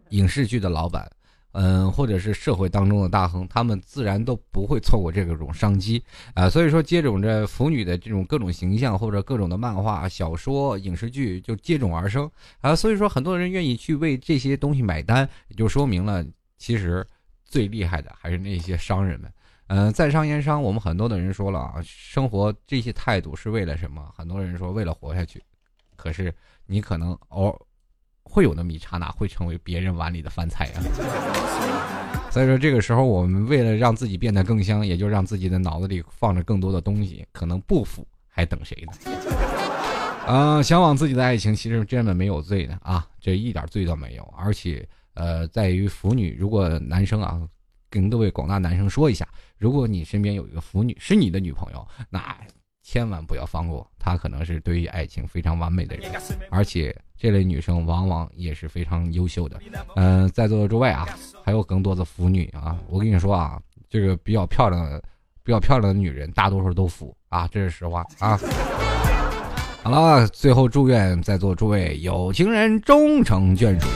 [0.09, 1.09] 影视剧的老板，
[1.53, 6.49] 嗯，或者是社会当中的大亨，他们自然都不会错过这个种商机啊。
[6.49, 12.29] 所以说，接踵着腐女的这种各种形象，或者各种的漫画、小说、影视剧就接踵而生
[12.59, 12.75] 啊。
[12.75, 16.25] 所以说，很多人愿意去为这些东西买单，也就说明了，
[16.57, 17.05] 其实
[17.45, 19.31] 最厉害的还是那些商人们。
[19.67, 24.11] 嗯，在商言商，我们很多的人说了啊，生活这些态度是为了什么？
[24.15, 25.41] 很多人说为了活下去，
[25.95, 26.33] 可是
[26.65, 27.55] 你可能偶尔
[28.23, 30.81] 会有那么一刹那会成为别人碗里的饭菜啊。
[32.31, 38.93] 所以说这个时候，我们为了让自己变得更香，也就让自己的脑子里放着更多的东西，可能不腐还等谁呢？
[40.25, 44.23] 啊，向往自己的爱情，其实根本没有罪的啊，这一点罪都没有。
[44.37, 47.41] 而且，呃，在于腐女，如果男生啊。
[47.89, 49.27] 跟各位广大男生说一下，
[49.59, 52.35] 如果你身边有一个腐女是你的女朋友，那
[52.83, 56.11] 千万不要放过她，可能是对于爱情非常完美的人，
[56.51, 59.59] 而且这类女生往往也是非常优秀的。
[59.95, 61.07] 嗯，在座的诸位啊，
[61.43, 63.59] 还有更多的腐女啊，我跟你说啊，
[63.89, 65.01] 这个比较漂亮的、
[65.43, 68.37] 比较漂亮的女人，大多数都腐啊，这是实话啊。
[69.81, 73.87] 好了，最后祝愿在座诸位有情人终成眷属。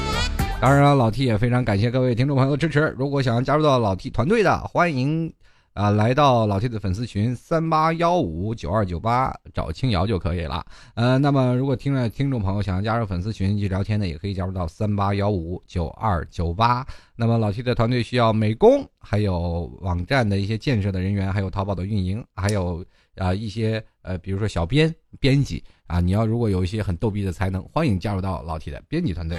[0.59, 2.95] 当然了，老 T 也非常感谢各位听众朋友的支持。
[2.97, 5.31] 如果想要加入到老 T 团队的，欢迎
[5.77, 10.65] 啊来到老 T 的粉丝群三八幺五九二九八找青瑶就可以了。
[10.95, 16.83] 呃，那么如果听了听众朋友想要加入粉丝群去聊天的，也可以加入到三八幺五九二九八。
[17.15, 22.83] 那么老 T 的团队需要美工，还有网站的一些建设的人员，还有淘宝的运营，还有
[23.15, 29.37] 啊一些呃比如说小编编辑啊，你要如果有一些很逗逼的才能，欢迎加入到老 T 的编辑团队。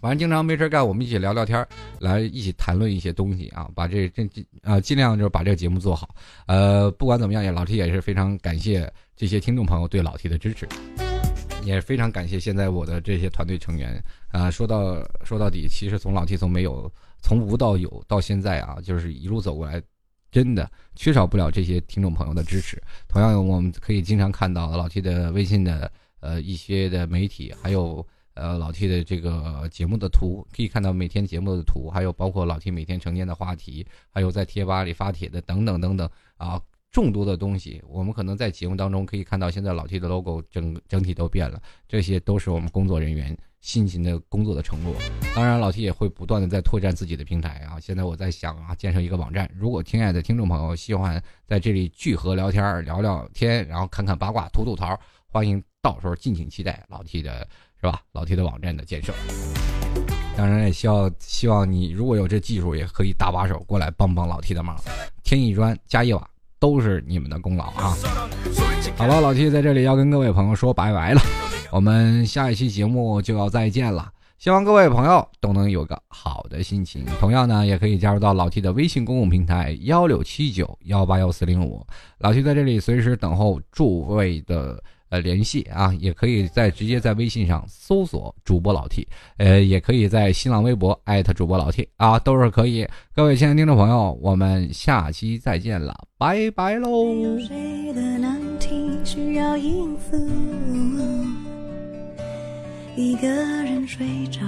[0.00, 1.66] 反正经常没事干，我们一起聊聊天
[1.98, 4.26] 来一起谈论一些东西啊，把这这
[4.62, 6.14] 啊尽量就是把这个节目做好。
[6.46, 10.66] 呃，不管怎么样，也老 T 也是非常感谢这些听众朋友对老 T 的支持，
[11.64, 14.50] 也非常感谢现在我的这些团队成员啊。
[14.50, 16.90] 说到说到底，其实从老 T 从没有
[17.20, 19.82] 从无到有到现在啊，就是一路走过来，
[20.30, 22.82] 真的缺少不了这些听众朋友的支持。
[23.06, 28.06] 同样，我们可以经常看到老 T 的微信的呃一些的媒体，还有。
[28.40, 36.58] 呃，老 T 的这个节目的图可以看到每天节目的图，还有包括老 T 每天呈现的话题，还有在贴吧里发帖的等等等等啊，
[36.90, 37.82] 众多的东西。
[37.86, 44.94] 我们可能在节目当中可以看到，现在老 T 的 logo 整整体都变了，这些都是我们工作人员辛勤的工作的成果。
[45.34, 47.78] 当然，老 T 也会不断的在拓展自己的平台啊。
[47.78, 49.50] 现在我在想啊，建设一个网站。
[49.54, 57.46] 如果亲爱的听众朋友喜欢在这里聚合聊天聊聊天，然后看看八卦、吐吐槽，欢迎到时候敬请期待老 T 的。
[57.82, 58.02] 是吧？
[58.12, 59.10] 老 T 的网站的建设，
[60.36, 64.76] 当然也希望希望你如果有这技术，也可以搭把手过来帮帮老 T 的忙，
[65.22, 66.28] 添一砖加一瓦
[66.58, 67.96] 都是你们的功劳啊！
[68.98, 71.22] 好了，老 T 在这里要跟各位朋友说拜拜了，
[71.72, 77.06] 我们下一期节目就要再见了，希望各位朋友都能有个好的心情。
[77.18, 81.82] 同样呢，也可以加入到老 T 的微信公共平台幺六七九幺八幺四零五，
[82.18, 84.82] 老 T 在这里随时等候诸位的。
[85.10, 89.06] 呃，联系啊，也可以在直接在微信上搜索主播老 T，
[89.36, 92.86] 呃，也可以在新浪微博艾特主播老 T 啊，都是可以。
[93.14, 97.04] 各位亲爱的听众朋友，我们下期再见了，拜拜喽。
[102.96, 104.40] 一个人睡着，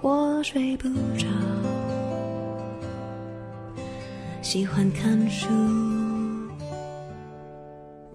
[0.00, 1.26] 我睡不着，
[4.42, 5.97] 喜欢看书。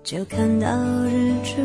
[0.03, 0.67] 就看到
[1.05, 1.61] 日出，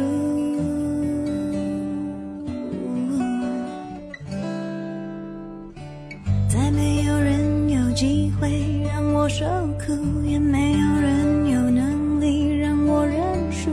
[6.48, 9.44] 再没有人有机会让我受
[9.84, 9.92] 苦，
[10.24, 13.20] 也没有人有能力让我认
[13.50, 13.70] 输，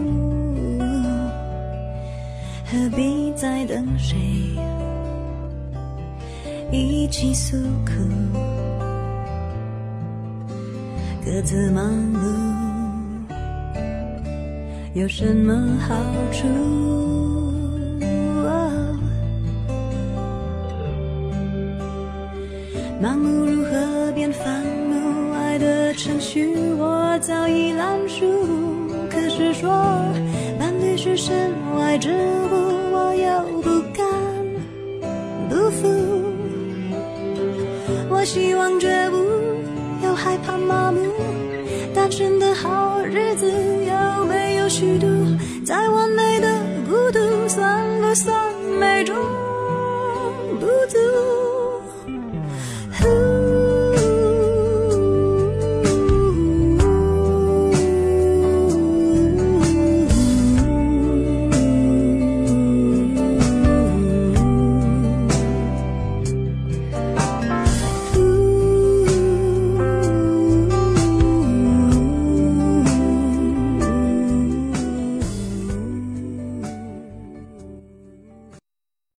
[2.65, 4.17] 何必再等谁
[6.71, 7.55] 一起诉
[7.85, 8.01] 苦？
[11.23, 12.04] 各自忙，
[14.95, 15.93] 有什么好
[16.31, 17.54] 处？